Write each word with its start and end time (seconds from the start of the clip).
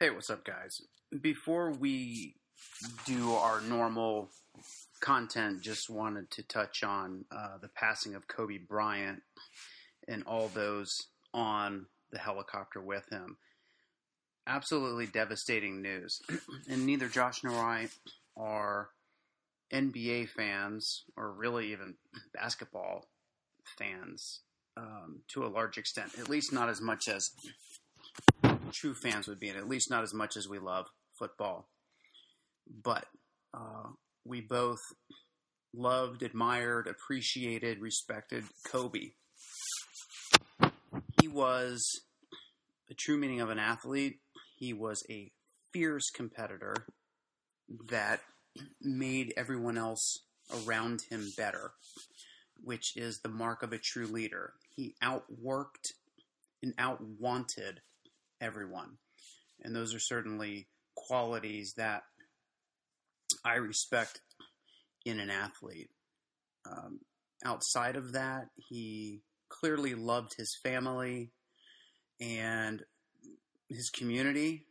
Hey, 0.00 0.10
what's 0.10 0.30
up, 0.30 0.44
guys? 0.44 0.80
Before 1.22 1.72
we 1.72 2.36
do 3.04 3.32
our 3.32 3.60
normal 3.62 4.28
content, 5.00 5.60
just 5.60 5.90
wanted 5.90 6.30
to 6.30 6.44
touch 6.44 6.84
on 6.84 7.24
uh, 7.32 7.58
the 7.60 7.66
passing 7.66 8.14
of 8.14 8.28
Kobe 8.28 8.58
Bryant 8.58 9.24
and 10.06 10.22
all 10.22 10.46
those 10.54 10.94
on 11.34 11.86
the 12.12 12.18
helicopter 12.20 12.80
with 12.80 13.08
him. 13.10 13.38
Absolutely 14.46 15.06
devastating 15.06 15.82
news. 15.82 16.22
and 16.70 16.86
neither 16.86 17.08
Josh 17.08 17.42
nor 17.42 17.56
I 17.56 17.88
are 18.36 18.90
NBA 19.72 20.28
fans, 20.28 21.02
or 21.16 21.32
really 21.32 21.72
even 21.72 21.94
basketball 22.32 23.06
fans 23.76 24.42
um, 24.76 25.22
to 25.32 25.44
a 25.44 25.48
large 25.48 25.76
extent, 25.76 26.12
at 26.20 26.28
least 26.28 26.52
not 26.52 26.68
as 26.68 26.80
much 26.80 27.08
as 27.08 27.32
true 28.72 28.94
fans 28.94 29.28
would 29.28 29.40
be, 29.40 29.48
and 29.48 29.58
at 29.58 29.68
least 29.68 29.90
not 29.90 30.02
as 30.02 30.14
much 30.14 30.36
as 30.36 30.48
we 30.48 30.58
love 30.58 30.86
football. 31.18 31.68
But 32.82 33.06
uh, 33.54 33.90
we 34.24 34.40
both 34.40 34.80
loved, 35.74 36.22
admired, 36.22 36.86
appreciated, 36.86 37.80
respected 37.80 38.44
Kobe. 38.64 39.12
He 41.20 41.28
was 41.28 41.82
the 42.88 42.94
true 42.94 43.18
meaning 43.18 43.40
of 43.40 43.50
an 43.50 43.58
athlete. 43.58 44.20
He 44.56 44.72
was 44.72 45.02
a 45.10 45.30
fierce 45.72 46.10
competitor 46.10 46.74
that 47.90 48.20
made 48.80 49.34
everyone 49.36 49.76
else 49.76 50.20
around 50.64 51.02
him 51.10 51.28
better, 51.36 51.72
which 52.62 52.96
is 52.96 53.20
the 53.20 53.28
mark 53.28 53.62
of 53.62 53.72
a 53.72 53.78
true 53.78 54.06
leader. 54.06 54.54
He 54.74 54.94
outworked 55.02 55.92
and 56.62 56.74
outwanted 56.78 57.80
everyone. 58.40 58.98
And 59.62 59.74
those 59.74 59.94
are 59.94 60.00
certainly 60.00 60.68
qualities 60.94 61.74
that 61.76 62.02
I 63.44 63.54
respect 63.54 64.20
in 65.04 65.20
an 65.20 65.30
athlete. 65.30 65.90
Um, 66.70 67.00
outside 67.44 67.96
of 67.96 68.12
that, 68.12 68.48
he 68.56 69.22
clearly 69.48 69.94
loved 69.94 70.34
his 70.36 70.56
family 70.62 71.32
and 72.20 72.82
his 73.68 73.90
community, 73.90 74.66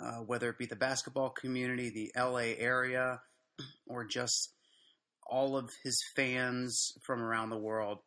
uh, 0.00 0.18
whether 0.18 0.48
it 0.50 0.58
be 0.58 0.66
the 0.66 0.76
basketball 0.76 1.30
community, 1.30 1.90
the 1.90 2.12
LA 2.20 2.54
area, 2.58 3.20
or 3.86 4.04
just 4.04 4.54
all 5.26 5.56
of 5.56 5.70
his 5.82 6.02
fans 6.14 6.92
from 7.02 7.22
around 7.22 7.50
the 7.50 7.58
world, 7.58 7.98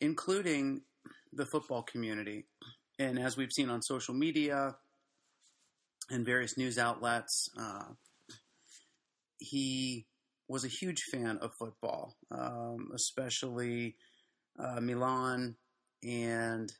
including 0.00 0.82
the 1.32 1.46
football 1.46 1.82
community. 1.82 2.46
And 3.00 3.18
as 3.18 3.34
we've 3.34 3.50
seen 3.50 3.70
on 3.70 3.80
social 3.80 4.12
media 4.12 4.76
and 6.10 6.26
various 6.26 6.58
news 6.58 6.76
outlets, 6.76 7.48
uh, 7.58 7.94
he 9.38 10.04
was 10.48 10.66
a 10.66 10.68
huge 10.68 11.00
fan 11.10 11.38
of 11.38 11.52
football, 11.58 12.18
um, 12.30 12.90
especially 12.94 13.96
uh, 14.58 14.82
Milan 14.82 15.56
and 16.02 16.70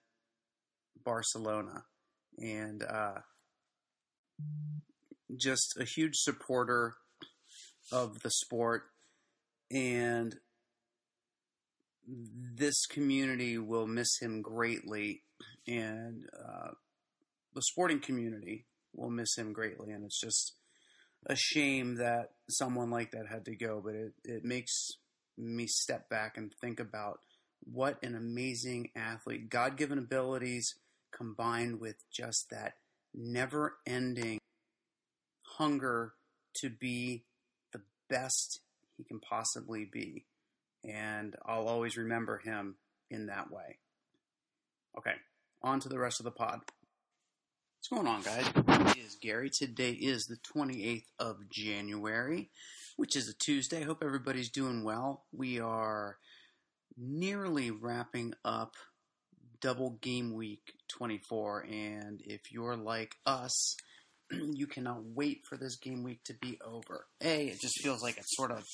Barcelona. 1.02 1.84
And 2.36 2.82
uh, 2.82 3.20
just 5.38 5.78
a 5.80 5.84
huge 5.84 6.16
supporter 6.16 6.96
of 7.90 8.20
the 8.20 8.30
sport. 8.30 8.82
And 9.70 10.36
this 12.06 12.84
community 12.84 13.56
will 13.56 13.86
miss 13.86 14.18
him 14.20 14.42
greatly 14.42 15.22
and 15.70 16.24
uh, 16.36 16.70
the 17.54 17.62
sporting 17.62 18.00
community 18.00 18.66
will 18.94 19.10
miss 19.10 19.36
him 19.36 19.52
greatly. 19.52 19.92
And 19.92 20.04
it's 20.04 20.20
just 20.20 20.54
a 21.26 21.36
shame 21.36 21.96
that 21.96 22.30
someone 22.48 22.90
like 22.90 23.12
that 23.12 23.26
had 23.30 23.44
to 23.44 23.56
go, 23.56 23.80
but 23.84 23.94
it, 23.94 24.12
it 24.24 24.44
makes 24.44 24.88
me 25.38 25.66
step 25.66 26.08
back 26.08 26.36
and 26.36 26.52
think 26.60 26.80
about 26.80 27.20
what 27.72 28.02
an 28.02 28.14
amazing 28.14 28.90
athlete, 28.96 29.48
God 29.48 29.76
given 29.76 29.98
abilities 29.98 30.74
combined 31.16 31.80
with 31.80 31.96
just 32.10 32.46
that 32.50 32.74
never 33.14 33.76
ending 33.86 34.38
hunger 35.58 36.14
to 36.54 36.70
be 36.70 37.24
the 37.72 37.82
best 38.08 38.60
he 38.96 39.04
can 39.04 39.20
possibly 39.20 39.84
be. 39.84 40.24
And 40.84 41.36
I'll 41.44 41.68
always 41.68 41.96
remember 41.96 42.38
him 42.38 42.76
in 43.10 43.26
that 43.26 43.50
way. 43.50 43.78
Okay, 44.96 45.14
on 45.62 45.80
to 45.80 45.88
the 45.88 45.98
rest 45.98 46.20
of 46.20 46.24
the 46.24 46.30
pod. 46.30 46.60
What's 47.78 47.88
going 47.88 48.06
on, 48.06 48.22
guys? 48.22 48.46
It 48.96 48.98
is 48.98 49.16
Gary. 49.20 49.50
Today 49.50 49.92
is 49.92 50.26
the 50.26 50.38
28th 50.54 51.04
of 51.18 51.48
January, 51.50 52.50
which 52.96 53.16
is 53.16 53.28
a 53.28 53.34
Tuesday. 53.34 53.82
Hope 53.82 54.02
everybody's 54.02 54.50
doing 54.50 54.84
well. 54.84 55.24
We 55.32 55.60
are 55.60 56.16
nearly 56.96 57.70
wrapping 57.70 58.34
up 58.44 58.74
double 59.60 59.98
game 60.02 60.34
week 60.34 60.72
24, 60.88 61.66
and 61.70 62.20
if 62.24 62.52
you're 62.52 62.76
like 62.76 63.16
us, 63.26 63.76
you 64.30 64.66
cannot 64.66 65.02
wait 65.04 65.40
for 65.48 65.56
this 65.56 65.76
game 65.76 66.02
week 66.02 66.22
to 66.24 66.34
be 66.34 66.58
over. 66.64 67.06
A, 67.22 67.48
it 67.48 67.60
just 67.60 67.80
feels 67.82 68.02
like 68.02 68.18
it 68.18 68.24
sort 68.26 68.50
of 68.50 68.64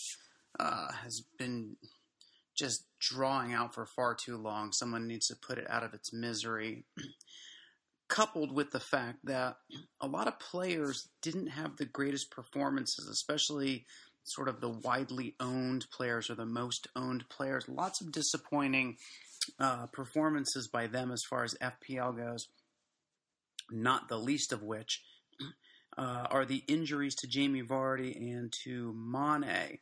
uh, 0.58 0.92
has 1.02 1.22
been 1.38 1.76
just 2.56 2.84
drawing 3.00 3.52
out 3.52 3.74
for 3.74 3.86
far 3.86 4.14
too 4.14 4.36
long. 4.36 4.72
Someone 4.72 5.06
needs 5.06 5.28
to 5.28 5.36
put 5.36 5.58
it 5.58 5.70
out 5.70 5.84
of 5.84 5.94
its 5.94 6.12
misery. 6.12 6.84
Coupled 8.08 8.52
with 8.52 8.70
the 8.70 8.80
fact 8.80 9.18
that 9.24 9.56
a 10.00 10.06
lot 10.06 10.28
of 10.28 10.38
players 10.38 11.08
didn't 11.22 11.48
have 11.48 11.76
the 11.76 11.86
greatest 11.86 12.30
performances, 12.30 13.08
especially 13.08 13.84
sort 14.22 14.48
of 14.48 14.60
the 14.60 14.68
widely 14.68 15.34
owned 15.40 15.86
players 15.90 16.30
or 16.30 16.34
the 16.34 16.46
most 16.46 16.86
owned 16.94 17.28
players. 17.28 17.68
Lots 17.68 18.00
of 18.00 18.12
disappointing 18.12 18.96
uh, 19.58 19.86
performances 19.86 20.68
by 20.68 20.86
them 20.86 21.10
as 21.10 21.22
far 21.28 21.44
as 21.44 21.54
FPL 21.54 22.16
goes, 22.16 22.48
not 23.70 24.08
the 24.08 24.18
least 24.18 24.52
of 24.52 24.62
which 24.62 25.02
uh, 25.98 26.26
are 26.30 26.44
the 26.44 26.62
injuries 26.68 27.14
to 27.16 27.26
Jamie 27.26 27.62
Vardy 27.62 28.16
and 28.16 28.52
to 28.64 28.92
Mane. 28.96 29.78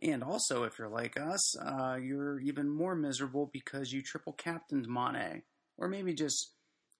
And 0.00 0.22
also, 0.22 0.62
if 0.62 0.78
you're 0.78 0.88
like 0.88 1.18
us, 1.18 1.58
uh, 1.58 1.98
you're 2.00 2.38
even 2.40 2.68
more 2.68 2.94
miserable 2.94 3.50
because 3.52 3.92
you 3.92 4.02
triple 4.02 4.32
captained 4.32 4.86
Mane, 4.88 5.42
or 5.76 5.88
maybe 5.88 6.14
just 6.14 6.52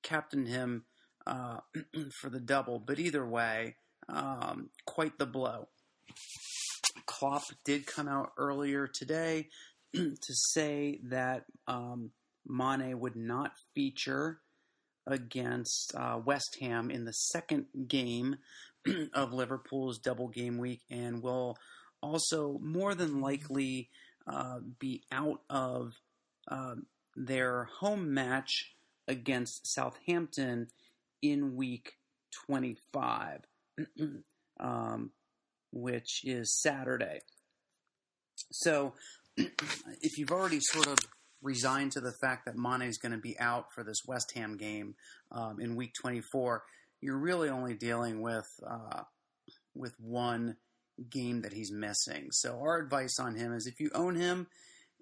captained 0.02 0.48
him 0.48 0.84
uh, 1.26 1.58
for 2.20 2.28
the 2.28 2.40
double. 2.40 2.80
But 2.80 2.98
either 2.98 3.24
way, 3.24 3.76
um, 4.08 4.70
quite 4.84 5.18
the 5.18 5.26
blow. 5.26 5.68
Klopp 7.06 7.44
did 7.64 7.86
come 7.86 8.08
out 8.08 8.32
earlier 8.36 8.88
today 8.88 9.48
to 9.94 10.34
say 10.52 11.00
that 11.04 11.44
um, 11.66 12.10
Mane 12.46 12.98
would 12.98 13.16
not 13.16 13.52
feature 13.74 14.40
against 15.06 15.92
uh, 15.96 16.20
West 16.24 16.58
Ham 16.60 16.90
in 16.90 17.04
the 17.04 17.12
second 17.12 17.66
game 17.86 18.36
of 19.14 19.32
Liverpool's 19.32 19.98
double 19.98 20.28
game 20.28 20.58
week 20.58 20.82
and 20.90 21.22
will 21.22 21.56
also 22.02 22.58
more 22.62 22.94
than 22.94 23.20
likely 23.20 23.90
uh, 24.26 24.58
be 24.78 25.02
out 25.12 25.40
of 25.48 25.92
uh, 26.50 26.74
their 27.16 27.68
home 27.80 28.12
match 28.12 28.74
against 29.06 29.72
Southampton 29.72 30.68
in 31.22 31.56
week 31.56 31.92
25, 32.46 33.40
um, 34.60 35.10
which 35.72 36.22
is 36.24 36.60
Saturday. 36.60 37.20
So, 38.52 38.94
if 39.36 40.18
you've 40.18 40.30
already 40.30 40.60
sort 40.60 40.86
of 40.86 40.98
resigned 41.42 41.92
to 41.92 42.00
the 42.00 42.14
fact 42.20 42.46
that 42.46 42.56
Mane 42.56 42.82
is 42.82 42.98
going 42.98 43.12
to 43.12 43.18
be 43.18 43.38
out 43.38 43.66
for 43.74 43.84
this 43.84 44.02
West 44.06 44.32
Ham 44.34 44.56
game 44.56 44.94
um, 45.32 45.60
in 45.60 45.76
week 45.76 45.92
24, 46.00 46.62
you're 47.00 47.18
really 47.18 47.48
only 47.48 47.74
dealing 47.74 48.20
with 48.20 48.48
uh, 48.68 49.02
with 49.74 49.94
one 49.98 50.56
game 51.10 51.42
that 51.42 51.52
he's 51.52 51.72
missing. 51.72 52.28
So 52.30 52.58
our 52.60 52.78
advice 52.78 53.18
on 53.18 53.34
him 53.34 53.52
is 53.52 53.66
if 53.66 53.80
you 53.80 53.90
own 53.94 54.16
him 54.16 54.48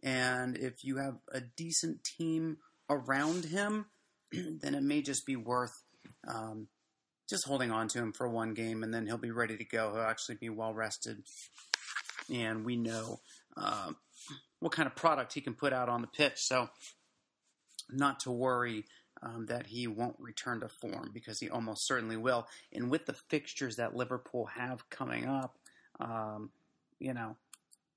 and 0.02 0.56
if 0.56 0.84
you 0.84 0.98
have 0.98 1.16
a 1.32 1.40
decent 1.40 2.04
team 2.04 2.58
around 2.88 3.46
him, 3.46 3.87
then 4.32 4.75
it 4.75 4.82
may 4.82 5.02
just 5.02 5.26
be 5.26 5.37
worth 5.37 5.82
um, 6.28 6.69
just 7.28 7.46
holding 7.46 7.70
on 7.70 7.88
to 7.88 7.98
him 7.98 8.12
for 8.12 8.28
one 8.28 8.54
game, 8.54 8.82
and 8.82 8.94
then 8.94 9.06
he'll 9.06 9.19
be 9.19 9.31
ready 9.31 9.56
to 9.56 9.64
go. 9.64 9.93
He'll 9.93 10.02
actually 10.02 10.37
be 10.37 10.48
well 10.48 10.72
rested, 10.72 11.22
and 12.32 12.64
we 12.64 12.76
know 12.76 13.20
uh, 13.56 13.93
what 14.60 14.72
kind 14.72 14.87
of 14.87 14.94
product 14.94 15.32
he 15.32 15.40
can 15.40 15.54
put 15.54 15.72
out 15.72 15.88
on 15.88 16.02
the 16.02 16.06
pitch. 16.06 16.37
So, 16.37 16.69
not 17.90 18.20
to 18.20 18.31
worry 18.31 18.84
um, 19.22 19.46
that 19.46 19.66
he 19.66 19.87
won't 19.87 20.16
return 20.19 20.60
to 20.60 20.69
form 20.69 21.10
because 21.12 21.40
he 21.40 21.48
almost 21.48 21.87
certainly 21.87 22.16
will. 22.16 22.46
And 22.72 22.90
with 22.90 23.06
the 23.06 23.14
fixtures 23.14 23.76
that 23.76 23.96
Liverpool 23.96 24.46
have 24.46 24.88
coming 24.90 25.26
up, 25.26 25.58
um, 26.00 26.50
you 26.98 27.14
know, 27.14 27.37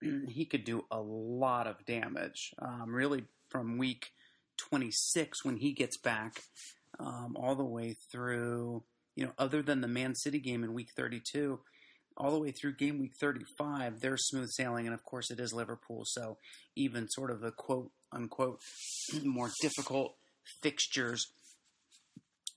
he 0.30 0.46
could 0.46 0.64
do 0.64 0.86
a 0.92 1.00
lot 1.00 1.68
of 1.68 1.86
damage. 1.86 2.54
Um, 2.60 2.94
really, 2.94 3.26
from 3.50 3.78
week 3.78 4.12
26 4.58 5.44
when 5.44 5.58
he 5.58 5.74
gets 5.74 5.98
back, 5.98 6.42
um, 7.00 7.36
all 7.38 7.56
the 7.56 7.64
way 7.64 7.96
through 8.12 8.84
you 9.20 9.26
know, 9.26 9.34
other 9.38 9.62
than 9.62 9.82
the 9.82 9.88
Man 9.90 10.16
City 10.16 10.40
game 10.40 10.64
in 10.64 10.74
week 10.74 10.92
32, 10.96 11.60
all 12.16 12.32
the 12.32 12.40
way 12.40 12.52
through 12.52 12.78
game 12.78 13.00
week 13.00 13.12
35, 13.20 14.00
they're 14.00 14.16
smooth 14.16 14.48
sailing. 14.50 14.86
And 14.86 14.94
of 14.94 15.04
course, 15.04 15.30
it 15.30 15.42
is 15.42 15.52
Liverpool. 15.52 16.04
So 16.06 16.38
even 16.78 17.10
sort 17.10 17.30
of 17.30 17.42
the 17.42 17.52
quote 17.52 17.92
unquote 18.14 18.62
more 19.26 19.50
difficult 19.62 20.16
fixtures 20.64 21.34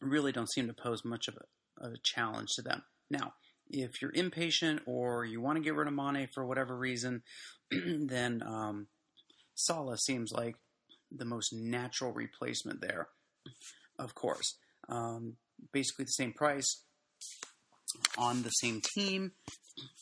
really 0.00 0.30
don't 0.30 0.52
seem 0.52 0.68
to 0.68 0.72
pose 0.72 1.04
much 1.04 1.26
of 1.26 1.36
a, 1.36 1.88
a 1.88 1.94
challenge 2.04 2.50
to 2.54 2.62
them. 2.62 2.84
Now, 3.10 3.34
if 3.72 4.00
you're 4.00 4.12
impatient 4.12 4.82
or 4.86 5.24
you 5.24 5.40
want 5.40 5.56
to 5.56 5.62
get 5.62 5.74
rid 5.74 5.88
of 5.88 5.94
Mane 5.94 6.28
for 6.32 6.44
whatever 6.44 6.76
reason, 6.76 7.22
then 7.70 8.42
um, 8.46 8.86
Salah 9.54 9.98
seems 9.98 10.30
like 10.32 10.56
the 11.10 11.24
most 11.24 11.52
natural 11.52 12.12
replacement 12.12 12.80
there. 12.80 13.08
Of 13.98 14.14
course, 14.14 14.56
um, 14.88 15.36
basically 15.72 16.04
the 16.04 16.12
same 16.12 16.32
price 16.32 16.84
on 18.16 18.42
the 18.42 18.50
same 18.50 18.80
team 18.94 19.32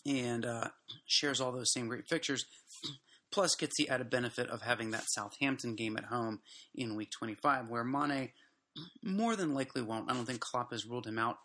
and 0.06 0.44
uh, 0.44 0.69
shares 1.06 1.40
all 1.40 1.52
those 1.52 1.73
same 1.73 1.88
great 1.88 2.08
fixtures. 2.08 2.44
Plus, 3.32 3.55
gets 3.55 3.76
the 3.78 3.88
added 3.88 4.11
benefit 4.11 4.49
of 4.49 4.62
having 4.62 4.90
that 4.90 5.05
Southampton 5.06 5.76
game 5.76 5.96
at 5.96 6.06
home 6.06 6.40
in 6.75 6.96
Week 6.96 7.11
25, 7.16 7.69
where 7.69 7.84
Mane 7.84 8.31
more 9.05 9.37
than 9.37 9.55
likely 9.55 9.82
won't. 9.82 10.11
I 10.11 10.14
don't 10.14 10.26
think 10.26 10.40
Klopp 10.40 10.73
has 10.73 10.84
ruled 10.84 11.06
him 11.06 11.19
out 11.19 11.37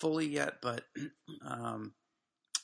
fully 0.00 0.26
yet, 0.26 0.54
but 0.62 0.84
um, 1.46 1.92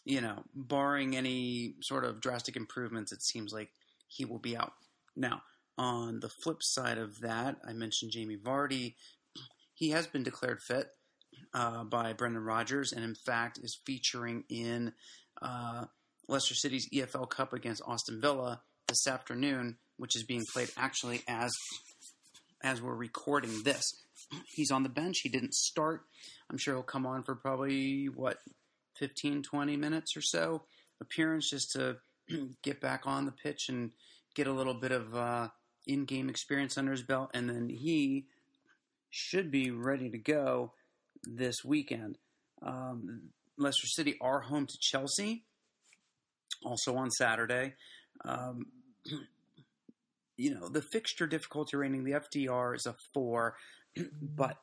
you 0.04 0.20
know, 0.20 0.42
barring 0.54 1.16
any 1.16 1.74
sort 1.80 2.04
of 2.04 2.20
drastic 2.20 2.56
improvements, 2.56 3.12
it 3.12 3.22
seems 3.22 3.52
like 3.52 3.70
he 4.08 4.24
will 4.24 4.38
be 4.38 4.56
out. 4.56 4.72
Now, 5.16 5.42
on 5.78 6.20
the 6.20 6.28
flip 6.28 6.58
side 6.60 6.98
of 6.98 7.20
that, 7.20 7.56
I 7.66 7.72
mentioned 7.72 8.12
Jamie 8.12 8.36
Vardy. 8.36 8.94
He 9.74 9.90
has 9.90 10.06
been 10.06 10.22
declared 10.22 10.60
fit 10.62 10.86
uh, 11.54 11.82
by 11.82 12.12
Brendan 12.12 12.44
Rodgers, 12.44 12.92
and 12.92 13.04
in 13.04 13.16
fact 13.26 13.58
is 13.60 13.80
featuring 13.84 14.44
in 14.48 14.92
uh, 15.40 15.86
Leicester 16.28 16.54
City's 16.54 16.88
EFL 16.94 17.28
Cup 17.28 17.52
against 17.52 17.82
Aston 17.88 18.20
Villa 18.20 18.62
this 18.86 19.08
afternoon, 19.08 19.78
which 19.96 20.14
is 20.14 20.24
being 20.24 20.44
played 20.52 20.70
actually 20.76 21.22
as 21.26 21.50
as 22.62 22.80
we're 22.80 22.94
recording 22.94 23.62
this. 23.62 23.82
He's 24.54 24.70
on 24.70 24.82
the 24.82 24.88
bench. 24.88 25.20
He 25.22 25.28
didn't 25.28 25.54
start. 25.54 26.02
I'm 26.50 26.58
sure 26.58 26.74
he'll 26.74 26.82
come 26.82 27.06
on 27.06 27.22
for 27.22 27.34
probably 27.34 28.06
what 28.06 28.38
15, 28.98 29.42
20 29.42 29.76
minutes 29.76 30.16
or 30.16 30.22
so 30.22 30.62
appearance 31.00 31.50
just 31.50 31.72
to 31.72 31.96
get 32.62 32.80
back 32.80 33.02
on 33.06 33.26
the 33.26 33.32
pitch 33.32 33.68
and 33.68 33.90
get 34.34 34.46
a 34.46 34.52
little 34.52 34.74
bit 34.74 34.92
of 34.92 35.14
uh, 35.14 35.48
in-game 35.86 36.28
experience 36.28 36.78
under 36.78 36.92
his 36.92 37.02
belt, 37.02 37.30
and 37.34 37.48
then 37.48 37.68
he 37.68 38.26
should 39.10 39.50
be 39.50 39.70
ready 39.70 40.08
to 40.10 40.18
go 40.18 40.72
this 41.24 41.56
weekend. 41.64 42.18
Um, 42.62 43.30
Leicester 43.58 43.86
City 43.88 44.16
are 44.20 44.40
home 44.40 44.66
to 44.66 44.78
Chelsea, 44.80 45.44
also 46.64 46.96
on 46.96 47.10
Saturday. 47.10 47.74
Um, 48.24 48.66
you 50.36 50.54
know, 50.54 50.68
the 50.68 50.82
fixture 50.82 51.26
difficulty 51.26 51.76
rating, 51.76 52.04
the 52.04 52.12
FDR 52.12 52.74
is 52.74 52.86
a 52.86 52.94
four, 53.14 53.56
but 54.22 54.56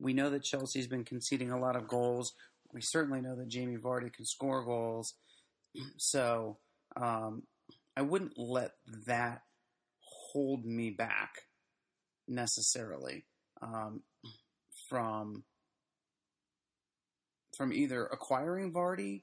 we 0.00 0.12
know 0.12 0.30
that 0.30 0.42
Chelsea's 0.42 0.86
been 0.86 1.04
conceding 1.04 1.50
a 1.50 1.58
lot 1.58 1.76
of 1.76 1.88
goals. 1.88 2.34
We 2.72 2.80
certainly 2.80 3.20
know 3.20 3.36
that 3.36 3.48
Jamie 3.48 3.76
Vardy 3.76 4.12
can 4.12 4.24
score 4.24 4.64
goals. 4.64 5.14
So 5.96 6.58
um, 6.96 7.42
I 7.96 8.02
wouldn't 8.02 8.38
let 8.38 8.72
that 9.06 9.42
hold 10.00 10.64
me 10.64 10.90
back 10.90 11.32
necessarily 12.28 13.24
um, 13.60 14.02
from 14.88 15.42
from 17.56 17.72
either 17.72 18.06
acquiring 18.06 18.72
Vardy 18.72 19.22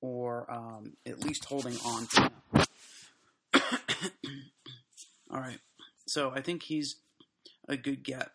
or 0.00 0.50
um, 0.50 0.94
at 1.06 1.24
least 1.24 1.44
holding 1.44 1.76
on 1.84 2.06
to 2.06 2.22
him. 2.22 2.39
All 5.32 5.40
right. 5.40 5.58
So 6.06 6.32
I 6.34 6.40
think 6.40 6.62
he's 6.64 6.96
a 7.68 7.76
good 7.76 8.02
get. 8.02 8.30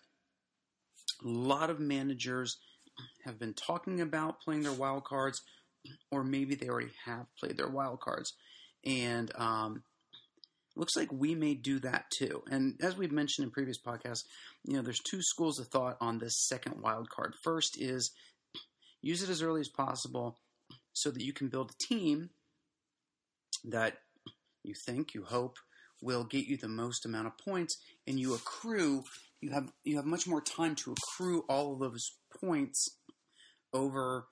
A 1.24 1.28
lot 1.28 1.70
of 1.70 1.80
managers 1.80 2.58
have 3.26 3.40
been 3.40 3.54
talking 3.54 4.00
about 4.00 4.42
playing 4.42 4.64
their 4.64 4.72
wild 4.72 5.04
cards, 5.04 5.42
or 6.12 6.24
maybe 6.24 6.56
they 6.56 6.70
already 6.70 6.92
have 7.06 7.26
played 7.40 7.58
their 7.58 7.68
wild 7.68 8.00
cards. 8.00 8.34
And 8.86 9.32
um, 9.36 9.84
looks 10.76 10.96
like 10.96 11.12
we 11.12 11.36
may 11.36 11.54
do 11.54 11.80
that 11.80 12.06
too. 12.18 12.44
And 12.50 12.76
as 12.82 12.96
we've 12.96 13.12
mentioned 13.12 13.46
in 13.46 13.52
previous 13.52 13.82
podcasts, 13.82 14.24
you 14.64 14.76
know, 14.76 14.82
there's 14.82 15.00
two 15.00 15.22
schools 15.22 15.60
of 15.60 15.68
thought 15.68 15.98
on 16.00 16.20
this 16.20 16.48
second 16.48 16.82
wild 16.82 17.10
card. 17.10 17.34
First 17.44 17.82
is 17.82 18.12
use 19.02 19.22
it 19.22 19.30
as 19.30 19.42
early 19.42 19.62
as 19.62 19.70
possible 19.70 20.38
so 20.94 21.12
that 21.12 21.24
you 21.24 21.34
can 21.34 21.50
build 21.50 21.72
a 21.72 21.84
team 21.84 22.30
that 23.66 23.98
you 24.64 24.74
think, 24.74 25.14
you 25.14 25.24
hope, 25.24 25.58
will 26.02 26.24
get 26.24 26.46
you 26.46 26.58
the 26.58 26.68
most 26.68 27.06
amount 27.06 27.28
of 27.28 27.38
points, 27.38 27.78
and 28.08 28.20
you 28.20 28.34
accrue. 28.34 29.04
You 29.42 29.52
have 29.52 29.72
you 29.84 29.96
have 29.98 30.06
much 30.06 30.28
more 30.28 30.42
time 30.42 30.76
to 30.76 30.94
accrue 30.94 31.44
all 31.50 31.74
of 31.74 31.80
those 31.80 32.12
points 32.42 32.98
over, 33.74 34.28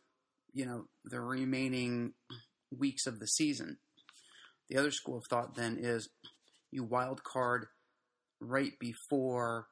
you 0.53 0.65
know, 0.65 0.85
the 1.05 1.19
remaining 1.19 2.13
weeks 2.75 3.05
of 3.05 3.19
the 3.19 3.27
season. 3.27 3.77
The 4.69 4.77
other 4.77 4.91
school 4.91 5.17
of 5.17 5.25
thought 5.29 5.55
then 5.55 5.77
is 5.79 6.09
you 6.71 6.83
wild 6.83 7.23
card 7.23 7.67
right 8.39 8.73
before 8.79 9.67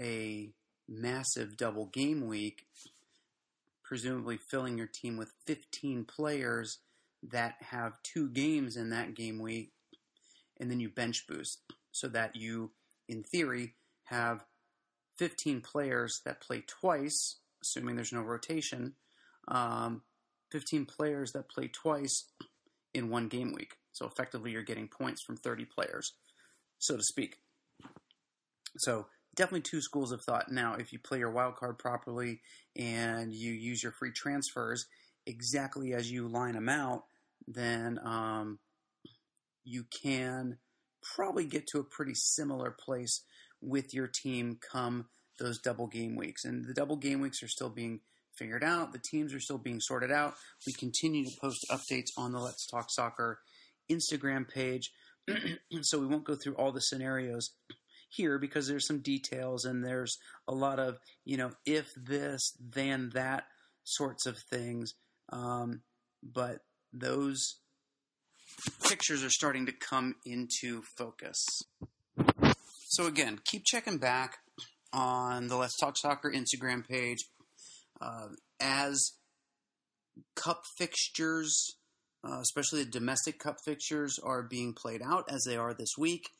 a 0.00 0.52
massive 0.88 1.56
double 1.56 1.86
game 1.86 2.26
week, 2.26 2.66
presumably 3.82 4.36
filling 4.36 4.78
your 4.78 4.86
team 4.86 5.16
with 5.16 5.32
15 5.46 6.04
players 6.04 6.78
that 7.22 7.54
have 7.60 7.94
two 8.02 8.28
games 8.28 8.76
in 8.76 8.90
that 8.90 9.14
game 9.14 9.40
week 9.40 9.72
and 10.60 10.70
then 10.70 10.80
you 10.80 10.88
bench 10.88 11.26
boost 11.26 11.60
so 11.92 12.08
that 12.08 12.36
you, 12.36 12.70
in 13.08 13.22
theory, 13.22 13.74
have 14.04 14.44
15 15.18 15.60
players 15.60 16.20
that 16.24 16.40
play 16.40 16.62
twice, 16.66 17.36
assuming 17.62 17.96
there's 17.96 18.12
no 18.12 18.22
rotation, 18.22 18.94
um, 19.48 20.02
15 20.52 20.86
players 20.86 21.32
that 21.32 21.50
play 21.50 21.68
twice 21.68 22.24
in 22.94 23.10
one 23.10 23.28
game 23.28 23.52
week. 23.52 23.74
So 23.92 24.06
effectively, 24.06 24.52
you're 24.52 24.62
getting 24.62 24.88
points 24.88 25.22
from 25.22 25.36
30 25.36 25.64
players, 25.66 26.14
so 26.78 26.96
to 26.96 27.02
speak. 27.02 27.36
So 28.78 29.06
definitely 29.34 29.62
two 29.62 29.80
schools 29.80 30.12
of 30.12 30.22
thought. 30.22 30.50
Now, 30.50 30.74
if 30.74 30.92
you 30.92 30.98
play 30.98 31.18
your 31.18 31.30
wild 31.30 31.56
card 31.56 31.78
properly 31.78 32.40
and 32.76 33.32
you 33.32 33.52
use 33.52 33.82
your 33.82 33.92
free 33.92 34.12
transfers 34.12 34.86
exactly 35.26 35.94
as 35.94 36.10
you 36.10 36.28
line 36.28 36.54
them 36.54 36.68
out, 36.68 37.04
then 37.46 37.98
um, 38.04 38.58
you 39.68 39.84
can 40.02 40.58
probably 41.14 41.44
get 41.44 41.66
to 41.68 41.78
a 41.78 41.84
pretty 41.84 42.14
similar 42.14 42.70
place 42.70 43.22
with 43.60 43.92
your 43.92 44.06
team 44.06 44.58
come 44.72 45.06
those 45.38 45.58
double 45.58 45.86
game 45.86 46.16
weeks. 46.16 46.44
And 46.44 46.64
the 46.64 46.74
double 46.74 46.96
game 46.96 47.20
weeks 47.20 47.42
are 47.42 47.48
still 47.48 47.68
being 47.68 48.00
figured 48.36 48.64
out. 48.64 48.92
The 48.92 48.98
teams 48.98 49.34
are 49.34 49.40
still 49.40 49.58
being 49.58 49.80
sorted 49.80 50.10
out. 50.10 50.34
We 50.66 50.72
continue 50.72 51.24
to 51.24 51.40
post 51.40 51.66
updates 51.70 52.10
on 52.16 52.32
the 52.32 52.38
Let's 52.38 52.66
Talk 52.66 52.90
Soccer 52.90 53.40
Instagram 53.90 54.48
page. 54.48 54.90
so 55.82 55.98
we 55.98 56.06
won't 56.06 56.24
go 56.24 56.34
through 56.34 56.54
all 56.54 56.72
the 56.72 56.80
scenarios 56.80 57.50
here 58.08 58.38
because 58.38 58.66
there's 58.66 58.86
some 58.86 59.00
details 59.00 59.64
and 59.64 59.84
there's 59.84 60.18
a 60.48 60.54
lot 60.54 60.78
of, 60.78 60.98
you 61.24 61.36
know, 61.36 61.50
if 61.66 61.92
this, 61.94 62.56
then 62.58 63.10
that 63.14 63.44
sorts 63.84 64.26
of 64.26 64.38
things. 64.50 64.94
Um, 65.30 65.82
but 66.22 66.60
those 66.92 67.60
pictures 68.88 69.24
are 69.24 69.30
starting 69.30 69.66
to 69.66 69.72
come 69.72 70.16
into 70.24 70.82
focus. 70.96 71.62
So 72.88 73.06
again, 73.06 73.40
keep 73.44 73.64
checking 73.64 73.98
back 73.98 74.38
on 74.92 75.48
the 75.48 75.56
Let's 75.56 75.76
Talk 75.78 75.96
Soccer 75.96 76.32
Instagram 76.32 76.86
page 76.86 77.18
uh, 78.00 78.28
as 78.60 79.12
cup 80.34 80.62
fixtures, 80.76 81.76
uh, 82.24 82.40
especially 82.40 82.84
the 82.84 82.90
domestic 82.90 83.38
cup 83.38 83.56
fixtures, 83.64 84.18
are 84.22 84.42
being 84.42 84.72
played 84.72 85.02
out 85.04 85.24
as 85.30 85.44
they 85.46 85.56
are 85.56 85.74
this 85.74 85.96
week. 85.98 86.30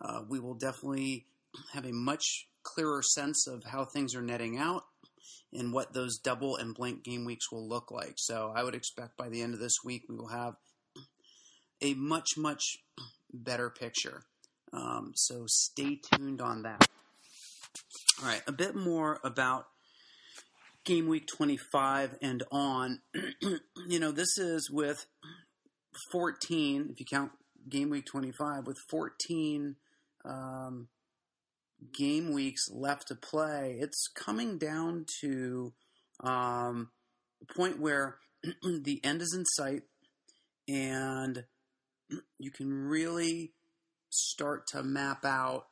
Uh, 0.00 0.22
we 0.28 0.40
will 0.40 0.54
definitely 0.54 1.26
have 1.72 1.84
a 1.84 1.92
much 1.92 2.46
clearer 2.62 3.02
sense 3.02 3.46
of 3.46 3.64
how 3.64 3.84
things 3.84 4.14
are 4.14 4.22
netting 4.22 4.58
out 4.58 4.84
and 5.52 5.72
what 5.72 5.92
those 5.92 6.18
double 6.18 6.56
and 6.56 6.74
blank 6.74 7.02
game 7.02 7.24
weeks 7.24 7.50
will 7.50 7.66
look 7.66 7.90
like. 7.90 8.14
So 8.16 8.52
I 8.54 8.62
would 8.62 8.74
expect 8.74 9.16
by 9.16 9.28
the 9.28 9.42
end 9.42 9.54
of 9.54 9.60
this 9.60 9.78
week 9.84 10.02
we 10.08 10.16
will 10.16 10.28
have 10.28 10.54
a 11.80 11.94
much, 11.94 12.36
much 12.36 12.78
better 13.32 13.70
picture. 13.70 14.22
Um, 14.72 15.12
so 15.14 15.44
stay 15.46 15.96
tuned 15.96 16.40
on 16.40 16.62
that. 16.62 16.88
All 18.20 18.28
right, 18.28 18.42
a 18.46 18.52
bit 18.52 18.74
more 18.74 19.20
about 19.22 19.66
game 20.84 21.06
week 21.06 21.26
25 21.26 22.16
and 22.20 22.42
on. 22.50 23.00
you 23.86 24.00
know, 24.00 24.10
this 24.10 24.38
is 24.38 24.70
with 24.70 25.06
14, 26.12 26.88
if 26.90 27.00
you 27.00 27.06
count 27.06 27.32
game 27.68 27.90
week 27.90 28.06
25, 28.06 28.66
with 28.66 28.78
14 28.90 29.76
um, 30.24 30.88
game 31.96 32.32
weeks 32.32 32.62
left 32.70 33.08
to 33.08 33.14
play. 33.14 33.78
It's 33.80 34.08
coming 34.14 34.58
down 34.58 35.06
to 35.20 35.72
um, 36.20 36.90
the 37.40 37.54
point 37.54 37.78
where 37.78 38.16
the 38.62 39.00
end 39.04 39.22
is 39.22 39.34
in 39.34 39.44
sight 39.44 39.82
and 40.66 41.44
you 42.38 42.50
can 42.50 42.72
really 42.72 43.52
start 44.10 44.66
to 44.68 44.82
map 44.82 45.24
out 45.24 45.66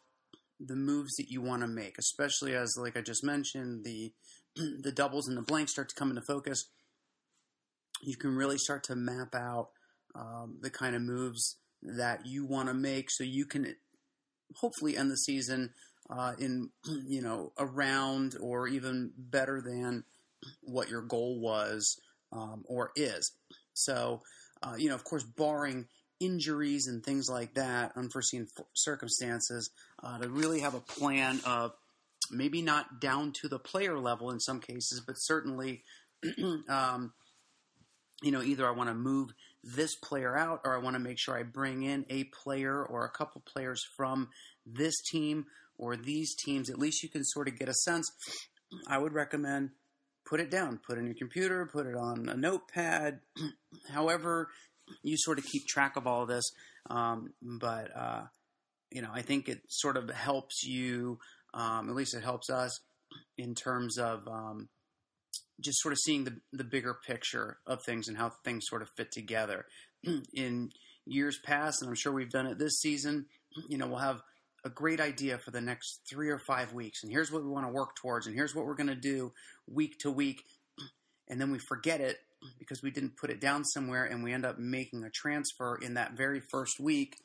the 0.58 0.76
moves 0.76 1.16
that 1.16 1.30
you 1.30 1.42
want 1.42 1.62
to 1.62 1.68
make, 1.68 1.98
especially 1.98 2.54
as, 2.54 2.76
like 2.78 2.96
I 2.96 3.02
just 3.02 3.24
mentioned, 3.24 3.84
the 3.84 4.12
the 4.80 4.92
doubles 4.92 5.28
and 5.28 5.36
the 5.36 5.42
blanks 5.42 5.72
start 5.72 5.88
to 5.90 5.94
come 5.94 6.10
into 6.10 6.22
focus. 6.22 6.66
You 8.02 8.16
can 8.16 8.34
really 8.34 8.58
start 8.58 8.84
to 8.84 8.96
map 8.96 9.34
out 9.34 9.68
um, 10.14 10.58
the 10.60 10.70
kind 10.70 10.94
of 10.94 11.02
moves 11.02 11.56
that 11.82 12.26
you 12.26 12.46
want 12.46 12.68
to 12.68 12.74
make, 12.74 13.10
so 13.10 13.24
you 13.24 13.44
can 13.44 13.74
hopefully 14.56 14.96
end 14.96 15.10
the 15.10 15.16
season 15.16 15.70
uh, 16.10 16.32
in 16.38 16.70
you 17.06 17.22
know 17.22 17.52
around 17.58 18.36
or 18.40 18.66
even 18.66 19.12
better 19.16 19.60
than 19.60 20.04
what 20.62 20.88
your 20.88 21.02
goal 21.02 21.40
was 21.40 21.98
um, 22.32 22.64
or 22.66 22.92
is. 22.96 23.32
So 23.74 24.22
uh, 24.62 24.74
you 24.76 24.88
know, 24.88 24.94
of 24.94 25.04
course, 25.04 25.24
barring 25.24 25.86
injuries 26.20 26.86
and 26.86 27.04
things 27.04 27.28
like 27.28 27.54
that, 27.54 27.92
unforeseen 27.96 28.46
circumstances, 28.74 29.70
uh, 30.02 30.18
to 30.18 30.28
really 30.28 30.60
have 30.60 30.74
a 30.74 30.80
plan 30.80 31.40
of 31.44 31.72
maybe 32.30 32.62
not 32.62 33.00
down 33.00 33.32
to 33.40 33.48
the 33.48 33.58
player 33.58 33.98
level 33.98 34.30
in 34.30 34.40
some 34.40 34.60
cases, 34.60 35.02
but 35.06 35.14
certainly, 35.14 35.82
um, 36.68 37.12
you 38.22 38.30
know, 38.32 38.42
either 38.42 38.66
I 38.66 38.72
want 38.72 38.88
to 38.88 38.94
move 38.94 39.30
this 39.62 39.94
player 39.96 40.36
out 40.36 40.60
or 40.64 40.74
I 40.74 40.78
want 40.78 40.94
to 40.94 41.00
make 41.00 41.18
sure 41.18 41.36
I 41.36 41.42
bring 41.42 41.82
in 41.82 42.06
a 42.08 42.24
player 42.24 42.84
or 42.84 43.04
a 43.04 43.10
couple 43.10 43.42
players 43.44 43.84
from 43.96 44.28
this 44.64 44.94
team 45.10 45.46
or 45.76 45.96
these 45.96 46.34
teams. 46.34 46.70
At 46.70 46.78
least 46.78 47.02
you 47.02 47.08
can 47.08 47.24
sort 47.24 47.48
of 47.48 47.58
get 47.58 47.68
a 47.68 47.74
sense. 47.74 48.10
I 48.88 48.98
would 48.98 49.12
recommend 49.12 49.70
put 50.26 50.40
it 50.40 50.50
down, 50.50 50.80
put 50.84 50.98
it 50.98 51.00
in 51.00 51.06
your 51.06 51.14
computer, 51.14 51.66
put 51.66 51.86
it 51.86 51.94
on 51.94 52.28
a 52.28 52.36
notepad, 52.36 53.20
however 53.90 54.48
you 55.02 55.16
sort 55.16 55.38
of 55.38 55.44
keep 55.44 55.66
track 55.66 55.96
of 55.96 56.06
all 56.06 56.26
this. 56.26 56.50
Um, 56.90 57.32
but 57.42 57.96
uh, 57.96 58.22
you 58.90 59.02
know, 59.02 59.10
I 59.12 59.22
think 59.22 59.48
it 59.48 59.60
sort 59.68 59.96
of 59.96 60.10
helps 60.10 60.64
you. 60.64 61.18
Um, 61.54 61.88
at 61.88 61.94
least 61.94 62.14
it 62.14 62.22
helps 62.22 62.50
us 62.50 62.78
in 63.38 63.54
terms 63.54 63.98
of 63.98 64.26
um, 64.28 64.68
just 65.60 65.80
sort 65.80 65.92
of 65.92 65.98
seeing 65.98 66.24
the 66.24 66.36
the 66.52 66.64
bigger 66.64 66.96
picture 67.06 67.58
of 67.66 67.82
things 67.82 68.08
and 68.08 68.16
how 68.16 68.32
things 68.44 68.64
sort 68.66 68.82
of 68.82 68.90
fit 68.96 69.10
together. 69.12 69.66
in 70.34 70.70
years 71.06 71.38
past, 71.44 71.82
and 71.82 71.88
I'm 71.88 71.94
sure 71.94 72.12
we've 72.12 72.30
done 72.30 72.46
it 72.46 72.58
this 72.58 72.80
season. 72.80 73.26
You 73.70 73.78
know, 73.78 73.86
we'll 73.86 74.00
have 74.00 74.20
a 74.66 74.68
great 74.68 75.00
idea 75.00 75.38
for 75.38 75.50
the 75.50 75.62
next 75.62 76.00
three 76.06 76.28
or 76.28 76.38
five 76.38 76.74
weeks, 76.74 77.02
and 77.02 77.10
here's 77.10 77.32
what 77.32 77.42
we 77.42 77.48
want 77.48 77.66
to 77.66 77.72
work 77.72 77.96
towards, 77.96 78.26
and 78.26 78.36
here's 78.36 78.54
what 78.54 78.66
we're 78.66 78.74
going 78.74 78.88
to 78.88 78.94
do 78.94 79.32
week 79.66 79.98
to 80.00 80.10
week, 80.10 80.42
and 81.30 81.40
then 81.40 81.50
we 81.50 81.58
forget 81.58 82.02
it 82.02 82.18
because 82.58 82.82
we 82.82 82.90
didn't 82.90 83.16
put 83.16 83.30
it 83.30 83.40
down 83.40 83.64
somewhere 83.64 84.04
and 84.04 84.22
we 84.22 84.32
end 84.32 84.44
up 84.44 84.58
making 84.58 85.04
a 85.04 85.10
transfer 85.10 85.78
in 85.80 85.94
that 85.94 86.12
very 86.12 86.40
first 86.40 86.78
week 86.78 87.16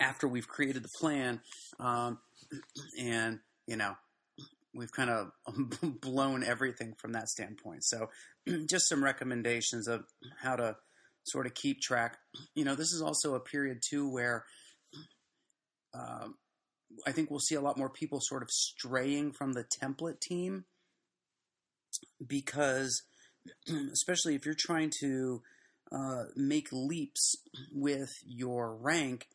after 0.00 0.26
we've 0.26 0.48
created 0.48 0.82
the 0.82 0.88
plan. 1.00 1.40
Um, 1.78 2.18
and, 2.98 3.40
you 3.66 3.76
know, 3.76 3.94
we've 4.74 4.92
kind 4.92 5.10
of 5.10 5.30
blown 6.00 6.42
everything 6.42 6.94
from 6.98 7.12
that 7.12 7.28
standpoint. 7.28 7.84
So, 7.84 8.10
just 8.66 8.88
some 8.88 9.04
recommendations 9.04 9.88
of 9.88 10.04
how 10.42 10.56
to 10.56 10.76
sort 11.24 11.46
of 11.46 11.54
keep 11.54 11.80
track. 11.80 12.18
You 12.54 12.64
know, 12.64 12.74
this 12.74 12.92
is 12.92 13.02
also 13.02 13.34
a 13.34 13.40
period 13.40 13.82
too 13.86 14.10
where 14.10 14.44
um, 15.94 16.34
I 17.06 17.12
think 17.12 17.30
we'll 17.30 17.40
see 17.40 17.54
a 17.54 17.60
lot 17.60 17.78
more 17.78 17.90
people 17.90 18.20
sort 18.20 18.42
of 18.42 18.50
straying 18.50 19.32
from 19.32 19.52
the 19.52 19.64
template 19.64 20.20
team 20.20 20.64
because 22.26 23.02
especially 23.92 24.34
if 24.34 24.44
you're 24.44 24.54
trying 24.54 24.90
to 25.00 25.42
uh, 25.92 26.24
make 26.34 26.68
leaps 26.72 27.36
with 27.72 28.22
your 28.26 28.74
rank, 28.74 29.28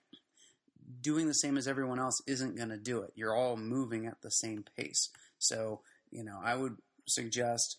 doing 1.01 1.27
the 1.27 1.33
same 1.33 1.57
as 1.57 1.67
everyone 1.67 1.99
else 1.99 2.21
isn't 2.27 2.57
going 2.57 2.69
to 2.69 2.77
do 2.77 3.01
it. 3.01 3.13
You're 3.15 3.35
all 3.35 3.57
moving 3.57 4.05
at 4.05 4.21
the 4.21 4.31
same 4.31 4.65
pace. 4.77 5.09
So, 5.37 5.81
you 6.11 6.23
know, 6.23 6.39
I 6.43 6.55
would 6.55 6.77
suggest 7.07 7.77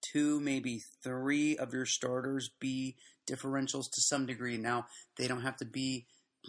two, 0.00 0.40
maybe 0.40 0.82
three 1.02 1.56
of 1.56 1.72
your 1.72 1.86
starters 1.86 2.50
be 2.60 2.96
differentials 3.28 3.90
to 3.92 4.00
some 4.00 4.26
degree. 4.26 4.56
Now, 4.56 4.86
they 5.18 5.28
don't 5.28 5.42
have 5.42 5.56
to 5.58 5.64
be, 5.64 6.06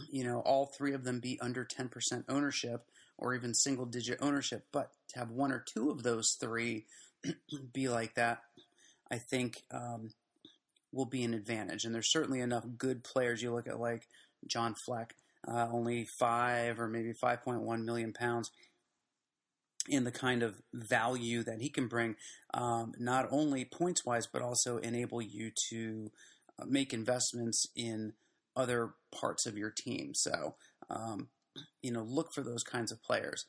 you 0.10 0.24
know, 0.24 0.40
all 0.40 0.68
three 0.68 0.94
of 0.94 1.04
them 1.04 1.20
be 1.20 1.40
under 1.42 1.66
10% 1.66 2.24
ownership 2.30 2.86
or 3.18 3.34
even 3.34 3.54
single 3.54 3.86
digit 3.86 4.20
ownership, 4.22 4.68
but 4.72 4.92
to 5.10 5.20
have 5.20 5.32
one 5.32 5.52
or 5.52 5.60
two 5.60 5.90
of 5.90 6.04
those 6.04 6.38
three 6.40 6.86
be 7.74 7.90
like 7.90 8.14
that 8.16 8.42
I 9.12 9.18
think 9.18 9.64
um, 9.72 10.12
will 10.92 11.06
be 11.06 11.24
an 11.24 11.34
advantage. 11.34 11.86
And 11.86 11.94
there's 11.94 12.12
certainly 12.12 12.40
enough 12.40 12.66
good 12.78 13.04
players. 13.04 13.42
You 13.42 13.54
look 13.54 13.68
at 13.68 13.80
like 13.80 14.08
John 14.48 14.76
Fleck, 14.86 15.16
uh, 15.48 15.68
only 15.72 16.08
five 16.20 16.80
or 16.80 16.88
maybe 16.88 17.14
5.1 17.14 17.84
million 17.84 18.14
pounds 18.14 18.52
in 19.88 20.04
the 20.04 20.12
kind 20.12 20.44
of 20.44 20.62
value 20.74 21.44
that 21.44 21.62
he 21.62 21.70
can 21.70 21.88
bring, 21.88 22.16
um, 22.54 22.94
not 22.98 23.28
only 23.32 23.64
points 23.64 24.06
wise, 24.06 24.28
but 24.28 24.42
also 24.42 24.78
enable 24.78 25.22
you 25.22 25.52
to 25.70 26.12
uh, 26.60 26.66
make 26.66 26.94
investments 26.94 27.66
in 27.76 28.14
other 28.56 28.96
parts 29.12 29.46
of 29.46 29.58
your 29.58 29.72
team. 29.72 30.12
So, 30.14 30.56
um, 30.90 31.30
you 31.82 31.92
know, 31.92 32.04
look 32.04 32.34
for 32.34 32.42
those 32.42 32.64
kinds 32.64 32.92
of 32.92 33.02
players. 33.02 33.46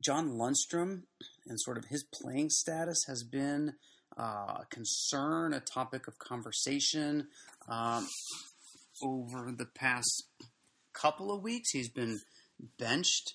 John 0.00 0.30
Lundstram 0.30 1.02
and 1.46 1.60
sort 1.60 1.78
of 1.78 1.86
his 1.86 2.04
playing 2.04 2.50
status 2.50 3.04
has 3.06 3.24
been 3.24 3.74
uh, 4.16 4.62
concern, 4.70 5.52
a 5.52 5.60
topic 5.60 6.06
of 6.06 6.18
conversation 6.18 7.28
um, 7.68 8.06
over 9.02 9.52
the 9.52 9.66
past 9.66 10.24
couple 10.92 11.32
of 11.32 11.42
weeks. 11.42 11.70
He's 11.70 11.88
been 11.88 12.20
benched 12.78 13.34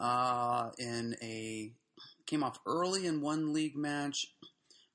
uh, 0.00 0.70
in 0.78 1.16
a 1.22 1.72
came 2.26 2.44
off 2.44 2.58
early 2.66 3.06
in 3.06 3.22
one 3.22 3.52
league 3.54 3.76
match, 3.76 4.26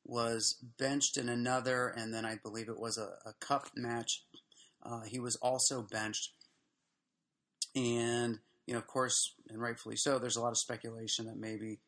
was 0.06 0.58
benched 0.78 1.18
in 1.18 1.30
another, 1.30 1.88
and 1.88 2.14
then 2.14 2.26
I 2.26 2.38
believe 2.42 2.70
it 2.70 2.80
was 2.80 2.98
a, 2.98 3.28
a 3.28 3.34
cup 3.40 3.72
match. 3.76 4.24
Uh, 4.84 5.02
he 5.02 5.20
was 5.20 5.36
also 5.38 5.82
benched, 5.82 6.32
and 7.76 8.40
you 8.68 8.74
know, 8.74 8.80
of 8.80 8.88
course, 8.88 9.34
and 9.50 9.60
rightfully 9.60 9.96
so. 9.96 10.20
There's 10.20 10.36
a 10.36 10.42
lot 10.42 10.52
of 10.52 10.58
speculation 10.58 11.26
that 11.26 11.38
maybe 11.38 11.80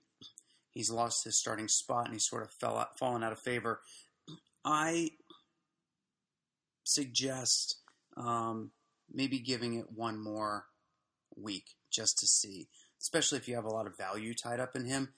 he's 0.75 0.91
lost 0.91 1.23
his 1.23 1.39
starting 1.39 1.67
spot 1.67 2.05
and 2.05 2.13
he's 2.13 2.27
sort 2.27 2.43
of 2.43 2.51
fell 2.51 2.77
out, 2.77 2.99
fallen 2.99 3.23
out 3.23 3.31
of 3.31 3.39
favor. 3.39 3.81
I 4.63 5.11
suggest 6.83 7.77
um, 8.15 8.71
maybe 9.11 9.39
giving 9.39 9.73
it 9.79 9.91
one 9.91 10.21
more 10.21 10.65
week 11.35 11.71
just 11.89 12.19
to 12.19 12.27
see, 12.27 12.67
especially 13.01 13.39
if 13.39 13.47
you 13.47 13.55
have 13.55 13.65
a 13.65 13.73
lot 13.73 13.87
of 13.87 13.97
value 13.97 14.33
tied 14.35 14.59
up 14.59 14.75
in 14.75 14.85
him. 14.85 15.13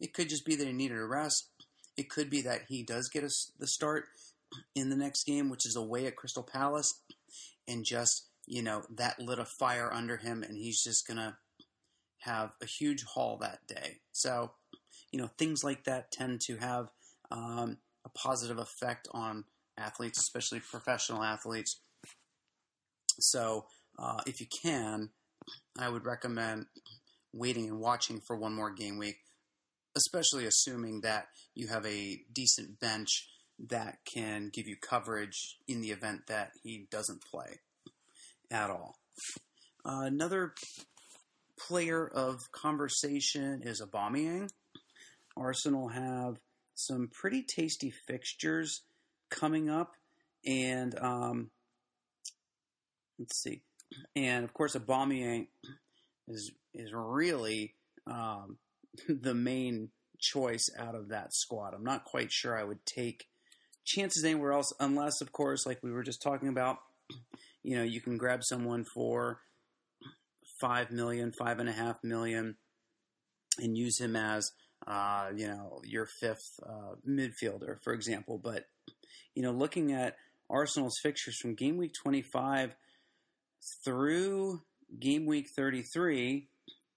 It 0.00 0.12
could 0.12 0.28
just 0.28 0.44
be 0.44 0.56
that 0.56 0.66
he 0.66 0.72
needed 0.72 0.98
a 0.98 1.04
rest. 1.04 1.48
It 1.96 2.10
could 2.10 2.30
be 2.30 2.42
that 2.42 2.62
he 2.68 2.82
does 2.82 3.08
get 3.08 3.22
a, 3.22 3.30
the 3.58 3.66
start 3.66 4.06
in 4.74 4.90
the 4.90 4.96
next 4.96 5.24
game, 5.24 5.50
which 5.50 5.66
is 5.66 5.76
away 5.76 6.06
at 6.06 6.16
Crystal 6.16 6.42
Palace, 6.42 7.00
and 7.68 7.84
just 7.84 8.26
you 8.46 8.62
know 8.62 8.82
that 8.90 9.20
lit 9.20 9.38
a 9.38 9.44
fire 9.44 9.92
under 9.92 10.16
him, 10.16 10.42
and 10.42 10.56
he's 10.56 10.82
just 10.82 11.06
gonna 11.06 11.38
have 12.18 12.52
a 12.60 12.66
huge 12.66 13.04
haul 13.04 13.38
that 13.38 13.66
day. 13.66 13.98
So 14.12 14.52
you 15.14 15.20
know, 15.20 15.30
things 15.38 15.62
like 15.62 15.84
that 15.84 16.10
tend 16.10 16.40
to 16.40 16.56
have 16.56 16.88
um, 17.30 17.78
a 18.04 18.08
positive 18.08 18.58
effect 18.58 19.06
on 19.12 19.44
athletes, 19.78 20.18
especially 20.18 20.58
professional 20.58 21.22
athletes. 21.22 21.80
So, 23.20 23.66
uh, 23.96 24.22
if 24.26 24.40
you 24.40 24.48
can, 24.64 25.10
I 25.78 25.88
would 25.88 26.04
recommend 26.04 26.66
waiting 27.32 27.68
and 27.68 27.78
watching 27.78 28.22
for 28.26 28.36
one 28.36 28.56
more 28.56 28.72
game 28.72 28.98
week, 28.98 29.18
especially 29.96 30.46
assuming 30.46 31.02
that 31.02 31.28
you 31.54 31.68
have 31.68 31.86
a 31.86 32.18
decent 32.32 32.80
bench 32.80 33.28
that 33.68 33.98
can 34.12 34.50
give 34.52 34.66
you 34.66 34.74
coverage 34.76 35.58
in 35.68 35.80
the 35.80 35.92
event 35.92 36.22
that 36.26 36.50
he 36.64 36.88
doesn't 36.90 37.22
play 37.22 37.60
at 38.50 38.68
all. 38.68 38.96
Uh, 39.84 40.06
another 40.06 40.54
player 41.68 42.04
of 42.04 42.40
conversation 42.50 43.62
is 43.62 43.80
Aubameyang. 43.80 44.48
Arsenal 45.36 45.88
have 45.88 46.38
some 46.74 47.08
pretty 47.12 47.42
tasty 47.42 47.90
fixtures 47.90 48.82
coming 49.30 49.70
up, 49.70 49.94
and 50.46 50.98
um, 50.98 51.50
let's 53.18 53.42
see, 53.42 53.62
and 54.16 54.44
of 54.44 54.52
course, 54.52 54.74
Aubameyang 54.74 55.48
is 56.28 56.52
is 56.72 56.92
really 56.92 57.74
um, 58.06 58.58
the 59.08 59.34
main 59.34 59.90
choice 60.18 60.68
out 60.78 60.94
of 60.94 61.08
that 61.08 61.34
squad. 61.34 61.74
I'm 61.74 61.84
not 61.84 62.04
quite 62.04 62.32
sure 62.32 62.58
I 62.58 62.64
would 62.64 62.84
take 62.86 63.26
chances 63.84 64.24
anywhere 64.24 64.52
else, 64.52 64.72
unless, 64.80 65.20
of 65.20 65.32
course, 65.32 65.66
like 65.66 65.82
we 65.82 65.92
were 65.92 66.02
just 66.02 66.22
talking 66.22 66.48
about, 66.48 66.78
you 67.62 67.76
know, 67.76 67.82
you 67.82 68.00
can 68.00 68.16
grab 68.16 68.42
someone 68.42 68.84
for 68.84 69.40
five 70.60 70.90
million, 70.90 71.32
five 71.32 71.58
and 71.58 71.68
a 71.68 71.72
half 71.72 72.02
million, 72.02 72.56
and 73.58 73.76
use 73.76 74.00
him 74.00 74.16
as 74.16 74.50
uh, 74.86 75.30
you 75.34 75.46
know, 75.46 75.80
your 75.84 76.06
fifth 76.06 76.60
uh, 76.66 76.94
midfielder, 77.08 77.82
for 77.82 77.92
example. 77.92 78.38
But, 78.38 78.66
you 79.34 79.42
know, 79.42 79.52
looking 79.52 79.92
at 79.92 80.16
Arsenal's 80.50 80.98
fixtures 81.02 81.38
from 81.38 81.54
game 81.54 81.76
week 81.76 81.94
25 81.94 82.74
through 83.84 84.62
game 84.98 85.26
week 85.26 85.48
33, 85.56 86.48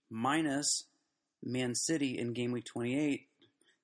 minus 0.09 0.83
Man 1.43 1.75
City 1.75 2.17
in 2.17 2.33
game 2.33 2.51
week 2.51 2.65
28, 2.65 3.27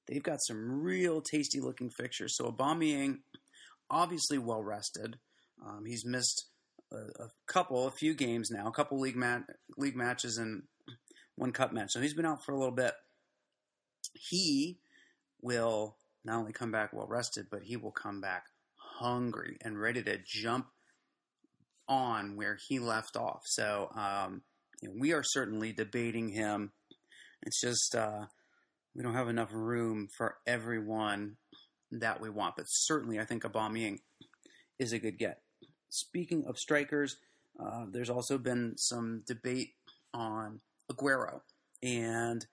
they've 0.08 0.24
got 0.24 0.40
some 0.42 0.82
real 0.82 1.22
tasty 1.22 1.62
looking 1.62 1.90
fixtures. 1.90 2.36
So 2.36 2.52
Aubameyang, 2.52 3.20
obviously 3.90 4.38
well 4.38 4.64
rested. 4.64 5.18
Um, 5.66 5.86
he's 5.86 6.06
missed 6.06 6.48
a, 6.92 7.24
a, 7.24 7.30
couple, 7.48 7.88
a 7.88 7.92
few 7.92 8.14
games 8.14 8.52
now, 8.52 8.68
a 8.68 8.72
couple 8.72 9.00
league 9.00 9.16
mat- 9.16 9.48
league 9.78 9.96
matches 9.96 10.38
and 10.38 10.64
one 11.36 11.52
cup 11.52 11.72
match. 11.72 11.92
So 11.92 12.02
he's 12.02 12.14
been 12.14 12.26
out 12.26 12.44
for 12.44 12.52
a 12.52 12.58
little 12.58 12.76
bit. 12.76 12.94
He 14.14 14.80
will 15.42 15.98
not 16.24 16.40
only 16.40 16.54
come 16.54 16.72
back 16.72 16.94
well 16.94 17.08
rested, 17.08 17.48
but 17.50 17.64
he 17.64 17.78
will 17.78 17.92
come 17.92 18.22
back 18.22 18.46
hungry 18.76 19.58
and 19.62 19.80
ready 19.80 20.02
to 20.04 20.18
jump 20.26 20.68
on 21.88 22.36
where 22.36 22.58
he 22.68 22.80
left 22.80 23.18
off. 23.18 23.42
So 23.46 23.90
um, 23.96 24.42
you 24.82 24.90
know, 24.90 24.96
we 24.98 25.14
are 25.14 25.24
certainly 25.24 25.72
debating 25.72 26.30
him. 26.30 26.72
It's 27.42 27.60
just 27.60 27.96
uh, 27.96 28.26
we 28.96 29.04
don't 29.04 29.16
have 29.16 29.30
enough 29.30 29.50
room 29.52 30.08
for 30.16 30.38
everyone 30.48 31.38
that 31.92 32.22
we 32.22 32.30
want. 32.30 32.56
But 32.56 32.66
certainly, 32.68 33.20
I 33.20 33.26
think 33.26 33.44
Aubameyang 33.44 34.00
is 34.80 34.94
a 34.94 35.00
good 35.00 35.18
get. 35.18 35.42
Speaking 35.90 36.46
of 36.48 36.58
strikers, 36.58 37.18
uh, 37.60 37.86
there's 37.92 38.10
also 38.10 38.38
been 38.38 38.74
some 38.78 39.24
debate 39.28 39.74
on 40.14 40.62
Aguero, 40.92 41.42
and 41.82 42.46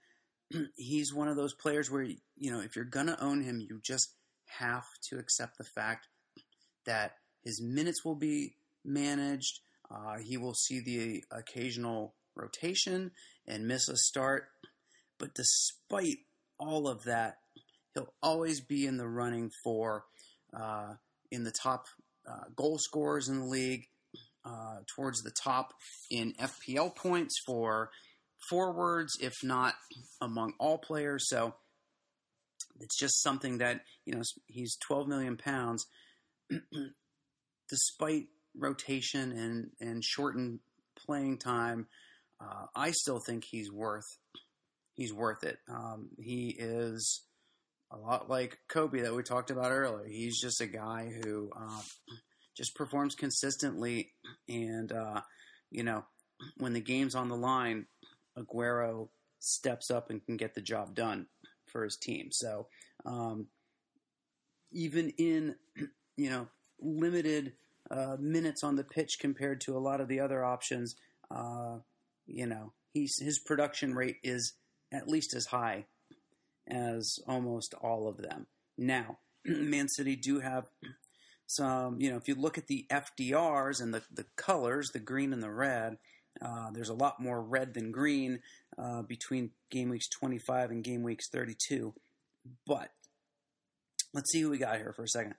he's 0.76 1.14
one 1.14 1.28
of 1.28 1.36
those 1.36 1.54
players 1.54 1.90
where 1.90 2.02
you 2.02 2.50
know 2.50 2.60
if 2.60 2.76
you're 2.76 2.84
gonna 2.84 3.16
own 3.20 3.42
him, 3.42 3.60
you 3.60 3.80
just 3.82 4.14
have 4.58 4.86
to 5.08 5.18
accept 5.18 5.58
the 5.58 5.64
fact 5.64 6.08
that 6.86 7.12
his 7.44 7.60
minutes 7.62 8.04
will 8.04 8.16
be 8.16 8.56
managed. 8.84 9.60
Uh, 9.90 10.18
he 10.18 10.36
will 10.36 10.54
see 10.54 10.80
the 10.80 11.24
occasional 11.30 12.14
rotation 12.36 13.10
and 13.46 13.66
miss 13.66 13.88
a 13.88 13.96
start, 13.96 14.48
but 15.18 15.34
despite 15.34 16.18
all 16.58 16.86
of 16.86 17.04
that, 17.04 17.38
he'll 17.94 18.14
always 18.22 18.60
be 18.60 18.86
in 18.86 18.96
the 18.96 19.08
running 19.08 19.50
for 19.64 20.04
uh, 20.54 20.94
in 21.30 21.44
the 21.44 21.50
top 21.50 21.86
uh, 22.28 22.44
goal 22.54 22.78
scorers 22.78 23.28
in 23.28 23.40
the 23.40 23.46
league, 23.46 23.86
uh, 24.44 24.78
towards 24.86 25.22
the 25.22 25.30
top 25.30 25.74
in 26.10 26.32
FPL 26.34 26.94
points 26.94 27.38
for 27.44 27.90
forwards, 28.48 29.16
if 29.20 29.34
not 29.42 29.74
among 30.20 30.54
all 30.58 30.78
players. 30.78 31.28
So 31.28 31.54
it's 32.80 32.98
just 32.98 33.22
something 33.22 33.58
that 33.58 33.82
you 34.04 34.14
know 34.14 34.22
he's 34.46 34.76
12 34.76 35.08
million 35.08 35.36
pounds, 35.36 35.86
despite 37.68 38.26
rotation 38.56 39.32
and 39.32 39.70
and 39.80 40.04
shortened 40.04 40.60
playing 40.96 41.38
time. 41.38 41.86
Uh, 42.40 42.66
I 42.74 42.92
still 42.92 43.20
think 43.20 43.44
he's 43.44 43.70
worth 43.70 44.06
he's 44.94 45.12
worth 45.12 45.44
it. 45.44 45.58
Um, 45.68 46.10
he 46.18 46.54
is 46.58 47.22
a 47.90 47.96
lot 47.96 48.30
like 48.30 48.58
Kobe 48.68 49.00
that 49.00 49.14
we 49.14 49.22
talked 49.22 49.50
about 49.50 49.72
earlier. 49.72 50.06
He's 50.06 50.40
just 50.40 50.60
a 50.60 50.66
guy 50.66 51.12
who 51.22 51.50
uh, 51.56 51.80
just 52.56 52.74
performs 52.74 53.14
consistently, 53.14 54.12
and 54.48 54.90
uh, 54.92 55.20
you 55.70 55.82
know 55.82 56.04
when 56.56 56.72
the 56.72 56.80
game's 56.80 57.14
on 57.14 57.28
the 57.28 57.36
line, 57.36 57.86
Aguero 58.40 59.08
steps 59.38 59.90
up 59.90 60.10
and 60.10 60.24
can 60.24 60.36
get 60.36 60.54
the 60.54 60.60
job 60.60 60.94
done 60.94 61.26
for 61.66 61.84
his 61.84 61.96
team. 61.96 62.28
So 62.30 62.66
um, 63.06 63.46
even 64.72 65.10
in 65.18 65.56
you 66.16 66.30
know 66.30 66.48
limited 66.80 67.52
uh, 67.90 68.16
minutes 68.18 68.62
on 68.62 68.76
the 68.76 68.84
pitch 68.84 69.18
compared 69.20 69.60
to 69.62 69.76
a 69.76 69.80
lot 69.80 70.00
of 70.00 70.08
the 70.08 70.20
other 70.20 70.44
options, 70.44 70.96
uh, 71.30 71.78
you 72.26 72.46
know 72.46 72.72
he's 72.92 73.18
his 73.20 73.38
production 73.38 73.94
rate 73.94 74.16
is 74.22 74.54
at 74.92 75.08
least 75.08 75.34
as 75.34 75.46
high 75.46 75.86
as 76.68 77.18
almost 77.26 77.74
all 77.80 78.08
of 78.08 78.18
them. 78.18 78.46
Now, 78.76 79.18
Man 79.44 79.88
City 79.88 80.16
do 80.16 80.40
have 80.40 80.68
some, 81.46 82.00
you 82.00 82.10
know, 82.10 82.16
if 82.16 82.28
you 82.28 82.34
look 82.34 82.58
at 82.58 82.68
the 82.68 82.86
FDRs 82.90 83.80
and 83.80 83.92
the, 83.92 84.02
the 84.12 84.26
colors, 84.36 84.90
the 84.92 85.00
green 85.00 85.32
and 85.32 85.42
the 85.42 85.50
red, 85.50 85.98
uh, 86.42 86.70
there's 86.72 86.88
a 86.88 86.94
lot 86.94 87.20
more 87.20 87.42
red 87.42 87.74
than 87.74 87.90
green 87.90 88.40
uh, 88.78 89.02
between 89.02 89.50
game 89.70 89.88
weeks 89.88 90.08
25 90.08 90.70
and 90.70 90.84
game 90.84 91.02
weeks 91.02 91.28
32. 91.30 91.94
But 92.66 92.90
let's 94.14 94.30
see 94.30 94.40
who 94.40 94.50
we 94.50 94.58
got 94.58 94.76
here 94.76 94.92
for 94.94 95.04
a 95.04 95.08
second. 95.08 95.34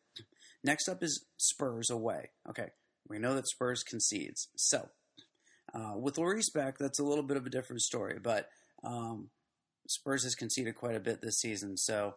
Next 0.63 0.87
up 0.87 1.03
is 1.03 1.25
Spurs 1.37 1.89
away. 1.89 2.29
Okay, 2.49 2.69
we 3.07 3.17
know 3.17 3.35
that 3.35 3.47
Spurs 3.47 3.83
concedes. 3.83 4.47
So 4.55 4.89
uh, 5.73 5.93
with 5.97 6.15
Lloris 6.15 6.53
back, 6.53 6.77
that's 6.77 6.99
a 6.99 7.03
little 7.03 7.23
bit 7.23 7.37
of 7.37 7.45
a 7.45 7.49
different 7.49 7.81
story. 7.81 8.19
But 8.21 8.49
um, 8.83 9.29
Spurs 9.87 10.23
has 10.23 10.35
conceded 10.35 10.75
quite 10.75 10.95
a 10.95 10.99
bit 10.99 11.21
this 11.21 11.39
season, 11.39 11.77
so 11.77 12.15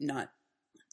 not 0.00 0.30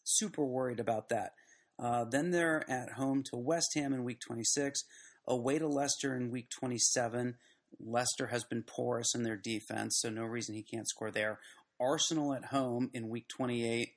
super 0.04 0.44
worried 0.44 0.80
about 0.80 1.10
that. 1.10 1.34
Uh, 1.78 2.06
then 2.06 2.32
they're 2.32 2.70
at 2.70 2.94
home 2.94 3.24
to 3.24 3.38
West 3.38 3.74
Ham 3.76 3.94
in 3.94 4.04
week 4.04 4.20
26, 4.26 4.84
away 5.28 5.60
to 5.60 5.68
Leicester 5.68 6.16
in 6.16 6.32
week 6.32 6.50
27. 6.60 7.36
Leicester 7.80 8.28
has 8.28 8.44
been 8.44 8.64
porous 8.64 9.14
in 9.16 9.24
their 9.24 9.38
defense, 9.38 10.00
so 10.00 10.10
no 10.10 10.24
reason 10.24 10.56
he 10.56 10.64
can't 10.64 10.88
score 10.88 11.12
there. 11.12 11.40
Arsenal 11.80 12.34
at 12.34 12.46
home 12.46 12.90
in 12.94 13.10
week 13.10 13.28
28. 13.28 13.90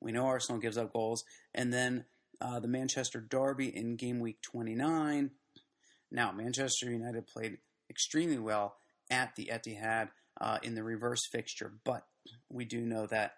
We 0.00 0.12
know 0.12 0.26
Arsenal 0.26 0.60
gives 0.60 0.76
up 0.76 0.92
goals. 0.92 1.24
And 1.54 1.72
then 1.72 2.04
uh, 2.40 2.58
the 2.58 2.68
Manchester 2.68 3.20
Derby 3.20 3.74
in 3.74 3.96
game 3.96 4.18
week 4.18 4.38
29. 4.42 5.30
Now, 6.10 6.32
Manchester 6.32 6.90
United 6.90 7.26
played 7.26 7.58
extremely 7.88 8.38
well 8.38 8.76
at 9.10 9.36
the 9.36 9.50
Etihad 9.52 10.08
uh, 10.40 10.58
in 10.62 10.74
the 10.74 10.82
reverse 10.82 11.20
fixture, 11.30 11.72
but 11.84 12.04
we 12.50 12.64
do 12.64 12.80
know 12.80 13.06
that 13.06 13.34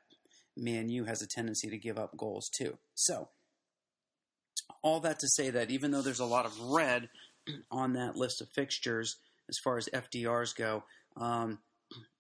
Man 0.57 0.89
U 0.89 1.05
has 1.05 1.21
a 1.23 1.27
tendency 1.27 1.69
to 1.69 1.79
give 1.79 1.99
up 1.99 2.17
goals 2.17 2.49
too. 2.57 2.79
So, 2.95 3.29
all 4.85 5.01
that 5.01 5.19
to 5.19 5.29
say 5.29 5.51
that 5.51 5.71
even 5.71 5.91
though 5.91 6.03
there's 6.03 6.21
a 6.21 6.25
lot 6.27 6.45
of 6.45 6.61
red 6.61 7.09
on 7.73 7.95
that 7.95 8.17
list 8.17 8.41
of 8.41 8.49
fixtures 8.55 9.17
as 9.49 9.59
far 9.59 9.79
as 9.79 9.89
FDRs 9.93 10.55
go, 10.55 10.85
um, 11.17 11.59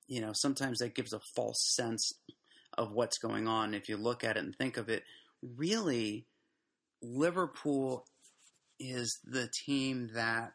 you 0.09 0.21
know, 0.21 0.33
sometimes 0.35 0.79
that 0.79 0.95
gives 0.95 1.13
a 1.13 1.21
false 1.37 1.75
sense 1.77 2.13
of 2.77 2.93
what's 2.93 3.19
going 3.19 3.47
on. 3.47 3.75
If 3.75 3.89
you 3.89 3.97
look 3.97 4.25
at 4.25 4.37
it 4.37 4.43
and 4.43 4.57
think 4.57 4.79
of 4.79 4.89
it, 4.89 5.05
really, 5.57 6.27
Liverpool 7.03 8.07
is 8.81 9.21
the 9.25 9.49
team 9.67 10.11
that 10.15 10.53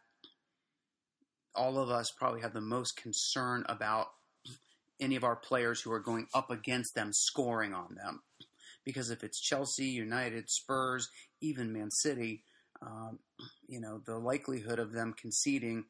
all 1.54 1.78
of 1.78 1.90
us 1.90 2.12
probably 2.16 2.42
have 2.42 2.54
the 2.54 2.60
most 2.60 2.96
concern 2.96 3.64
about 3.68 4.08
any 5.00 5.16
of 5.16 5.24
our 5.24 5.36
players 5.36 5.80
who 5.80 5.92
are 5.92 6.00
going 6.00 6.26
up 6.34 6.50
against 6.50 6.94
them 6.94 7.12
scoring 7.12 7.72
on 7.72 7.94
them. 7.94 8.20
Because 8.90 9.10
if 9.10 9.22
it's 9.22 9.40
Chelsea, 9.40 9.86
United, 9.86 10.50
Spurs, 10.50 11.08
even 11.40 11.72
Man 11.72 11.90
City, 11.90 12.42
um, 12.82 13.20
you 13.68 13.80
know, 13.80 14.00
the 14.04 14.18
likelihood 14.18 14.78
of 14.78 14.92
them 14.92 15.14
conceding 15.16 15.84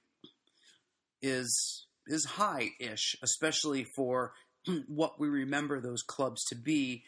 is 1.23 1.87
is 2.07 2.25
high-ish, 2.25 3.17
especially 3.23 3.85
for 3.97 4.33
what 4.89 5.19
we 5.19 5.29
remember 5.29 5.81
those 5.81 6.03
clubs 6.03 6.45
to 6.47 6.57
be 6.57 7.05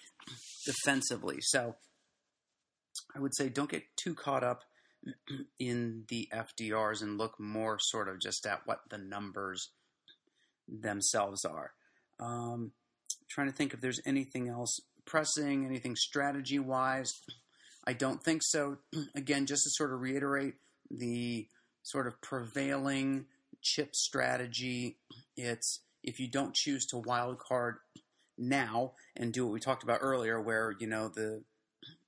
defensively. 0.64 1.38
So 1.40 1.76
I 3.14 3.20
would 3.20 3.35
say 3.35 3.48
don't 3.48 3.70
get 3.70 3.85
too 3.96 4.14
caught 4.14 4.44
up 4.44 4.62
in 5.59 6.05
the 6.09 6.28
FDRs 6.33 7.02
and 7.02 7.18
look 7.18 7.38
more 7.38 7.78
sort 7.81 8.09
of 8.09 8.20
just 8.20 8.46
at 8.46 8.62
what 8.64 8.81
the 8.88 8.98
numbers 8.98 9.70
themselves 10.68 11.44
are. 11.44 11.72
Um, 12.20 12.72
trying 13.28 13.48
to 13.48 13.52
think 13.52 13.74
if 13.74 13.81
there's 13.81 14.00
anything 14.07 14.48
else 14.48 14.78
pressing, 15.05 15.65
anything 15.65 15.97
strategy 15.97 16.59
wise. 16.59 17.12
I 17.87 17.93
don't 17.93 18.23
think 18.23 18.43
so. 18.45 18.79
Again, 19.15 19.47
just 19.47 19.65
to 19.65 19.71
sort 19.71 19.93
of 19.93 20.01
reiterate 20.01 20.55
the 20.91 21.49
sort 21.83 22.07
of 22.07 22.21
prevailing 22.21 23.27
chip 23.61 23.95
strategy, 23.95 24.97
it's 25.37 25.81
if 26.03 26.19
you 26.19 26.29
don't 26.29 26.55
choose 26.55 26.87
to 26.87 26.99
wild 26.99 27.38
card 27.38 27.77
now 28.38 28.93
and 29.17 29.33
do 29.33 29.45
what 29.45 29.53
we 29.53 29.61
talked 29.61 29.83
about 29.83 30.01
earlier, 30.03 30.41
where 30.41 30.75
you 30.79 30.87
know 30.87 31.09
the 31.09 31.43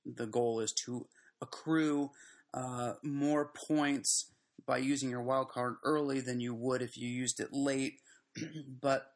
the 0.05 0.27
goal 0.27 0.59
is 0.59 0.71
to 0.71 1.07
accrue 1.41 2.11
uh, 2.53 2.93
more 3.03 3.51
points 3.67 4.31
by 4.65 4.77
using 4.77 5.09
your 5.09 5.21
wild 5.21 5.49
card 5.49 5.75
early 5.83 6.21
than 6.21 6.39
you 6.39 6.53
would 6.53 6.81
if 6.81 6.97
you 6.97 7.07
used 7.07 7.39
it 7.39 7.49
late. 7.51 7.99
but 8.81 9.14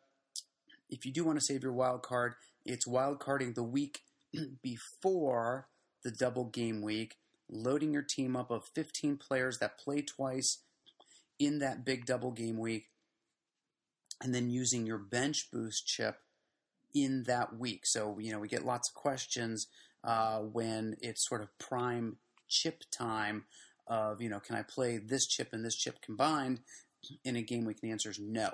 if 0.89 1.05
you 1.05 1.11
do 1.11 1.23
want 1.23 1.39
to 1.39 1.45
save 1.45 1.63
your 1.63 1.73
wild 1.73 2.03
card, 2.03 2.33
it's 2.65 2.87
wild 2.87 3.19
carding 3.19 3.53
the 3.53 3.63
week 3.63 4.01
before 4.63 5.67
the 6.03 6.11
double 6.11 6.45
game 6.45 6.81
week, 6.81 7.15
loading 7.49 7.93
your 7.93 8.03
team 8.03 8.35
up 8.35 8.51
of 8.51 8.69
15 8.75 9.17
players 9.17 9.59
that 9.59 9.77
play 9.77 10.01
twice 10.01 10.59
in 11.39 11.59
that 11.59 11.85
big 11.85 12.05
double 12.05 12.31
game 12.31 12.57
week, 12.57 12.87
and 14.21 14.35
then 14.35 14.49
using 14.49 14.85
your 14.85 14.97
bench 14.97 15.49
boost 15.51 15.87
chip 15.87 16.17
in 16.93 17.23
that 17.23 17.57
week. 17.57 17.85
So, 17.85 18.17
you 18.19 18.31
know, 18.31 18.39
we 18.39 18.47
get 18.47 18.65
lots 18.65 18.89
of 18.89 18.95
questions 18.95 19.67
uh, 20.03 20.39
when 20.39 20.95
it's 21.01 21.27
sort 21.27 21.41
of 21.41 21.57
prime 21.57 22.17
chip 22.47 22.83
time 22.91 23.45
of, 23.87 24.21
you 24.21 24.29
know, 24.29 24.39
can 24.39 24.55
I 24.55 24.63
play 24.63 24.97
this 24.97 25.27
chip 25.27 25.49
and 25.53 25.63
this 25.63 25.75
chip 25.75 26.01
combined 26.01 26.61
in 27.23 27.35
a 27.35 27.41
game 27.41 27.65
week? 27.65 27.77
And 27.81 27.89
the 27.89 27.93
answer 27.93 28.09
is 28.09 28.19
no. 28.19 28.51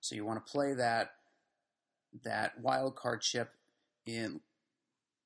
So 0.00 0.14
you 0.14 0.24
want 0.24 0.44
to 0.44 0.52
play 0.52 0.74
that 0.74 1.10
that 2.24 2.60
wild 2.60 2.96
card 2.96 3.20
chip 3.20 3.50
in 4.06 4.40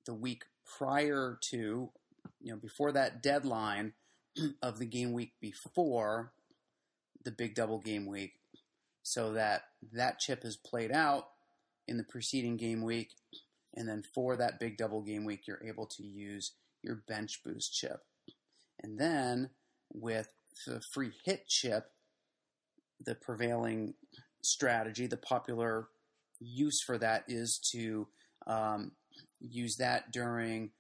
the 0.07 0.15
week 0.15 0.45
prior 0.79 1.39
to, 1.41 1.91
you 2.41 2.53
know, 2.53 2.57
before 2.57 2.93
that 2.93 3.23
deadline 3.23 3.93
of 4.63 4.79
the 4.79 4.87
game 4.87 5.13
week 5.13 5.33
before 5.41 6.33
the 7.25 7.31
big 7.31 7.55
double 7.55 7.79
game 7.79 8.07
week 8.07 8.35
so 9.03 9.33
that 9.33 9.65
that 9.93 10.19
chip 10.19 10.45
is 10.45 10.57
played 10.57 10.93
out 10.93 11.29
in 11.87 11.97
the 11.97 12.05
preceding 12.05 12.57
game 12.57 12.83
week 12.83 13.11
and 13.75 13.89
then 13.89 14.03
for 14.03 14.37
that 14.37 14.61
big 14.61 14.77
double 14.77 15.03
game 15.03 15.25
week 15.25 15.47
you're 15.47 15.65
able 15.65 15.87
to 15.87 16.03
use 16.03 16.53
your 16.83 16.97
bench 17.07 17.43
boost 17.45 17.75
chip. 17.75 18.01
And 18.81 18.99
then 18.99 19.51
with 19.93 20.29
the 20.67 20.81
free 20.81 21.13
hit 21.25 21.47
chip 21.49 21.91
the 23.05 23.15
prevailing 23.15 23.95
strategy 24.43 25.07
the 25.07 25.17
popular 25.17 25.89
use 26.43 26.83
for 26.85 26.99
that 26.99 27.25
is 27.29 27.61
to 27.73 28.09
um, 28.47 28.93
use 29.41 29.77
that 29.77 30.13
during 30.13 30.71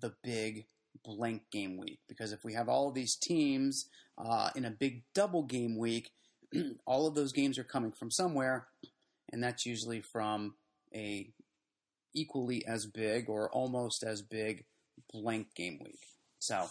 the 0.00 0.14
big 0.22 0.66
blank 1.04 1.42
game 1.50 1.76
week. 1.76 2.00
Because 2.08 2.32
if 2.32 2.44
we 2.44 2.54
have 2.54 2.68
all 2.68 2.88
of 2.88 2.94
these 2.94 3.16
teams 3.16 3.88
uh, 4.18 4.50
in 4.54 4.64
a 4.64 4.70
big 4.70 5.02
double 5.14 5.42
game 5.42 5.76
week, 5.78 6.10
all 6.86 7.06
of 7.06 7.14
those 7.14 7.32
games 7.32 7.58
are 7.58 7.64
coming 7.64 7.92
from 7.92 8.10
somewhere, 8.10 8.66
and 9.32 9.42
that's 9.42 9.66
usually 9.66 10.02
from 10.12 10.54
a 10.94 11.28
equally 12.14 12.64
as 12.66 12.86
big 12.86 13.28
or 13.28 13.50
almost 13.50 14.04
as 14.04 14.22
big 14.22 14.64
blank 15.12 15.48
game 15.54 15.80
week. 15.82 15.98
So 16.38 16.68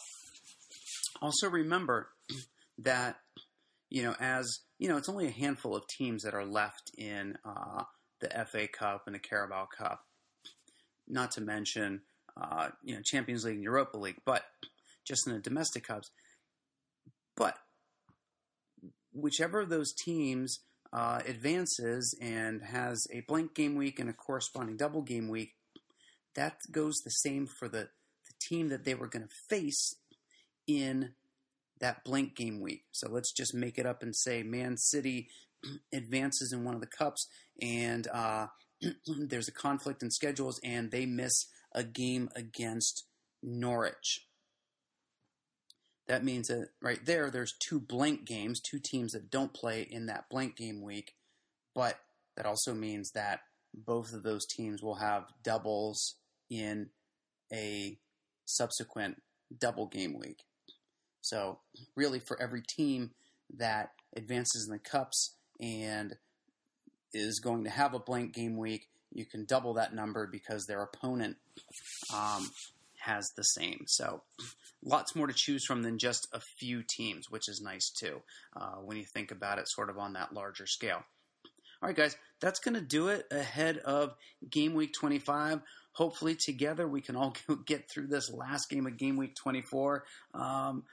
also 1.22 1.50
remember 1.50 2.10
that 2.80 3.18
you 3.90 4.04
know 4.04 4.16
as 4.20 4.60
you 4.80 4.88
know 4.88 4.98
it's 4.98 5.10
only 5.10 5.28
a 5.28 5.32
handful 5.32 5.76
of 5.76 5.88
teams 5.88 6.24
that 6.24 6.34
are 6.34 6.46
left 6.46 6.92
in 6.98 7.38
uh, 7.46 7.84
the 8.24 8.46
FA 8.46 8.68
Cup 8.68 9.04
and 9.06 9.16
the 9.16 9.20
Carabao 9.20 9.68
Cup, 9.78 10.06
not 11.08 11.32
to 11.32 11.42
mention 11.42 12.02
uh, 12.40 12.70
you 12.84 12.96
know 12.96 13.02
Champions 13.04 13.46
League 13.46 13.56
and 13.56 13.64
Europa 13.64 13.98
League, 13.98 14.22
but 14.26 14.44
just 15.06 15.28
in 15.28 15.34
the 15.34 15.40
domestic 15.40 15.86
cups. 15.86 16.10
But 17.36 17.58
whichever 19.14 19.62
of 19.62 19.70
those 19.70 19.94
teams 19.94 20.60
uh, 20.92 21.22
advances 21.28 22.16
and 22.22 22.64
has 22.64 23.06
a 23.12 23.22
blank 23.22 23.56
game 23.56 23.76
week 23.76 24.00
and 24.00 24.10
a 24.10 24.14
corresponding 24.14 24.78
double 24.78 25.02
game 25.02 25.28
week, 25.28 25.54
that 26.36 26.58
goes 26.72 26.96
the 27.04 27.10
same 27.10 27.48
for 27.48 27.68
the, 27.68 27.90
the 28.28 28.34
team 28.40 28.70
that 28.70 28.86
they 28.86 28.96
were 28.96 29.08
going 29.08 29.28
to 29.28 29.36
face 29.50 29.96
in 30.68 31.14
that 31.80 32.04
blank 32.04 32.36
game 32.36 32.62
week. 32.62 32.86
So 32.92 33.10
let's 33.12 33.34
just 33.34 33.54
make 33.54 33.78
it 33.78 33.86
up 33.86 34.04
and 34.04 34.16
say 34.16 34.44
Man 34.44 34.78
City 34.78 35.28
advances 35.94 36.52
in 36.54 36.64
one 36.64 36.76
of 36.76 36.82
the 36.82 36.88
cups 36.88 37.28
and 37.62 38.08
uh, 38.14 38.48
there's 39.08 39.48
a 39.48 39.54
conflict 39.54 40.04
in 40.04 40.12
schedules 40.12 40.60
and 40.64 40.92
they 40.92 41.06
miss 41.06 41.48
a 41.74 41.84
game 41.84 42.30
against 42.36 43.06
Norwich. 43.42 44.28
That 46.08 46.24
means 46.24 46.48
that 46.50 46.70
right 46.82 47.04
there, 47.06 47.32
there's 47.32 47.56
two 47.66 47.80
blank 47.80 48.26
games, 48.26 48.60
two 48.60 48.80
teams 48.80 49.14
that 49.14 49.32
don't 49.32 49.54
play 49.54 49.88
in 49.90 50.08
that 50.08 50.26
blank 50.30 50.58
game 50.58 50.82
week, 50.82 51.14
but 51.74 51.98
that 52.36 52.46
also 52.46 52.74
means 52.74 53.12
that 53.12 53.40
both 53.74 54.14
of 54.14 54.24
those 54.24 54.46
teams 54.46 54.84
will 54.84 54.96
have 54.96 55.26
doubles 55.44 56.16
in 56.50 56.90
a 57.52 57.98
subsequent 58.46 59.22
double 59.58 59.88
game 59.88 60.18
week. 60.20 60.44
So, 61.22 61.60
really, 61.96 62.20
for 62.20 62.40
every 62.42 62.62
team 62.62 63.12
that 63.56 63.92
advances 64.16 64.68
in 64.68 64.74
the 64.74 64.80
cups 64.80 65.36
and 65.64 66.16
is 67.14 67.40
going 67.40 67.64
to 67.64 67.70
have 67.70 67.94
a 67.94 68.00
blank 68.00 68.34
game 68.34 68.58
week, 68.58 68.90
you 69.14 69.26
can 69.26 69.46
double 69.46 69.76
that 69.76 69.96
number 69.96 70.28
because 70.28 70.66
their 70.66 70.82
opponent 70.82 71.38
um, 72.14 72.50
has 73.00 73.32
the 73.38 73.44
same. 73.44 73.86
So 73.88 74.24
lots 74.84 75.16
more 75.16 75.28
to 75.28 75.34
choose 75.34 75.66
from 75.66 75.84
than 75.84 75.98
just 76.00 76.28
a 76.34 76.42
few 76.60 76.84
teams, 76.84 77.30
which 77.30 77.48
is 77.48 77.62
nice 77.62 77.90
too 77.90 78.22
uh, 78.56 78.76
when 78.84 78.98
you 78.98 79.06
think 79.06 79.32
about 79.32 79.60
it 79.60 79.70
sort 79.70 79.90
of 79.90 79.98
on 79.98 80.14
that 80.14 80.34
larger 80.34 80.68
scale. 80.68 81.04
All 81.82 81.88
right, 81.88 81.96
guys, 81.96 82.16
that's 82.40 82.60
going 82.60 82.76
to 82.76 82.82
do 82.82 83.10
it 83.10 83.26
ahead 83.30 83.78
of 83.78 84.16
game 84.50 84.74
week 84.74 84.94
25. 84.94 85.62
Hopefully, 85.94 86.36
together 86.36 86.88
we 86.88 87.02
can 87.02 87.16
all 87.16 87.36
get 87.66 87.90
through 87.90 88.08
this 88.08 88.32
last 88.32 88.70
game 88.70 88.88
of 88.88 88.98
game 88.98 89.18
week 89.18 89.36
24. 89.36 90.04
Um, 90.34 90.84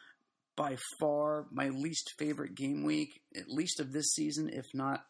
by 0.61 0.77
far, 0.99 1.47
my 1.51 1.71
least 1.71 2.13
favorite 2.19 2.55
game 2.55 2.85
week, 2.85 3.23
at 3.35 3.49
least 3.49 3.81
of 3.81 3.95
this 3.95 4.11
season, 4.13 4.51
if 4.51 4.67
not 4.75 5.07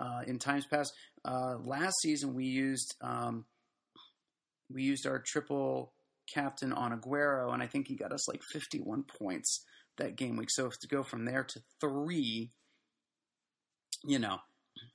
uh, 0.00 0.22
in 0.26 0.40
times 0.40 0.66
past. 0.66 0.92
Uh, 1.24 1.54
last 1.64 1.94
season 2.02 2.34
we 2.34 2.46
used 2.46 2.96
um, 3.00 3.44
we 4.68 4.82
used 4.82 5.06
our 5.06 5.22
triple 5.24 5.92
captain 6.34 6.72
on 6.72 6.98
Aguero, 6.98 7.54
and 7.54 7.62
I 7.62 7.68
think 7.68 7.86
he 7.86 7.94
got 7.94 8.10
us 8.10 8.26
like 8.28 8.42
51 8.52 9.04
points 9.04 9.64
that 9.98 10.16
game 10.16 10.36
week. 10.36 10.48
So 10.50 10.68
to 10.68 10.88
go 10.88 11.04
from 11.04 11.26
there 11.26 11.44
to 11.44 11.60
three, 11.80 12.50
you 14.04 14.18
know, 14.18 14.38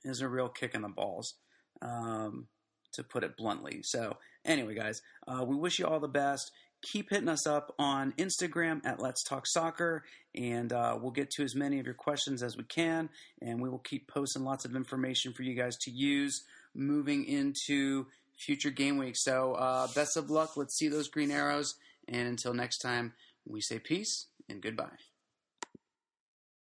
is 0.04 0.20
a 0.20 0.28
real 0.28 0.50
kick 0.50 0.74
in 0.74 0.82
the 0.82 0.88
balls, 0.88 1.32
um, 1.80 2.46
to 2.92 3.02
put 3.02 3.24
it 3.24 3.38
bluntly. 3.38 3.80
So 3.84 4.18
anyway, 4.44 4.74
guys, 4.74 5.00
uh, 5.26 5.46
we 5.46 5.56
wish 5.56 5.78
you 5.78 5.86
all 5.86 5.98
the 5.98 6.08
best 6.08 6.50
keep 6.82 7.10
hitting 7.10 7.28
us 7.28 7.46
up 7.46 7.74
on 7.78 8.12
Instagram 8.18 8.84
at 8.84 9.00
Let's 9.00 9.22
Talk 9.22 9.46
Soccer, 9.46 10.04
and 10.34 10.72
uh, 10.72 10.98
we'll 11.00 11.12
get 11.12 11.30
to 11.32 11.44
as 11.44 11.54
many 11.54 11.78
of 11.78 11.86
your 11.86 11.94
questions 11.94 12.42
as 12.42 12.56
we 12.56 12.64
can, 12.64 13.08
and 13.40 13.60
we 13.60 13.68
will 13.68 13.78
keep 13.78 14.08
posting 14.08 14.44
lots 14.44 14.64
of 14.64 14.76
information 14.76 15.32
for 15.32 15.42
you 15.42 15.54
guys 15.54 15.76
to 15.78 15.90
use 15.90 16.42
moving 16.74 17.24
into 17.24 18.06
future 18.36 18.70
game 18.70 18.98
weeks. 18.98 19.22
So, 19.22 19.54
uh, 19.54 19.86
best 19.94 20.16
of 20.16 20.30
luck. 20.30 20.56
Let's 20.56 20.76
see 20.76 20.88
those 20.88 21.08
green 21.08 21.30
arrows, 21.30 21.74
and 22.08 22.28
until 22.28 22.54
next 22.54 22.78
time, 22.78 23.12
we 23.46 23.60
say 23.60 23.78
peace 23.78 24.26
and 24.48 24.60
goodbye. 24.60 25.11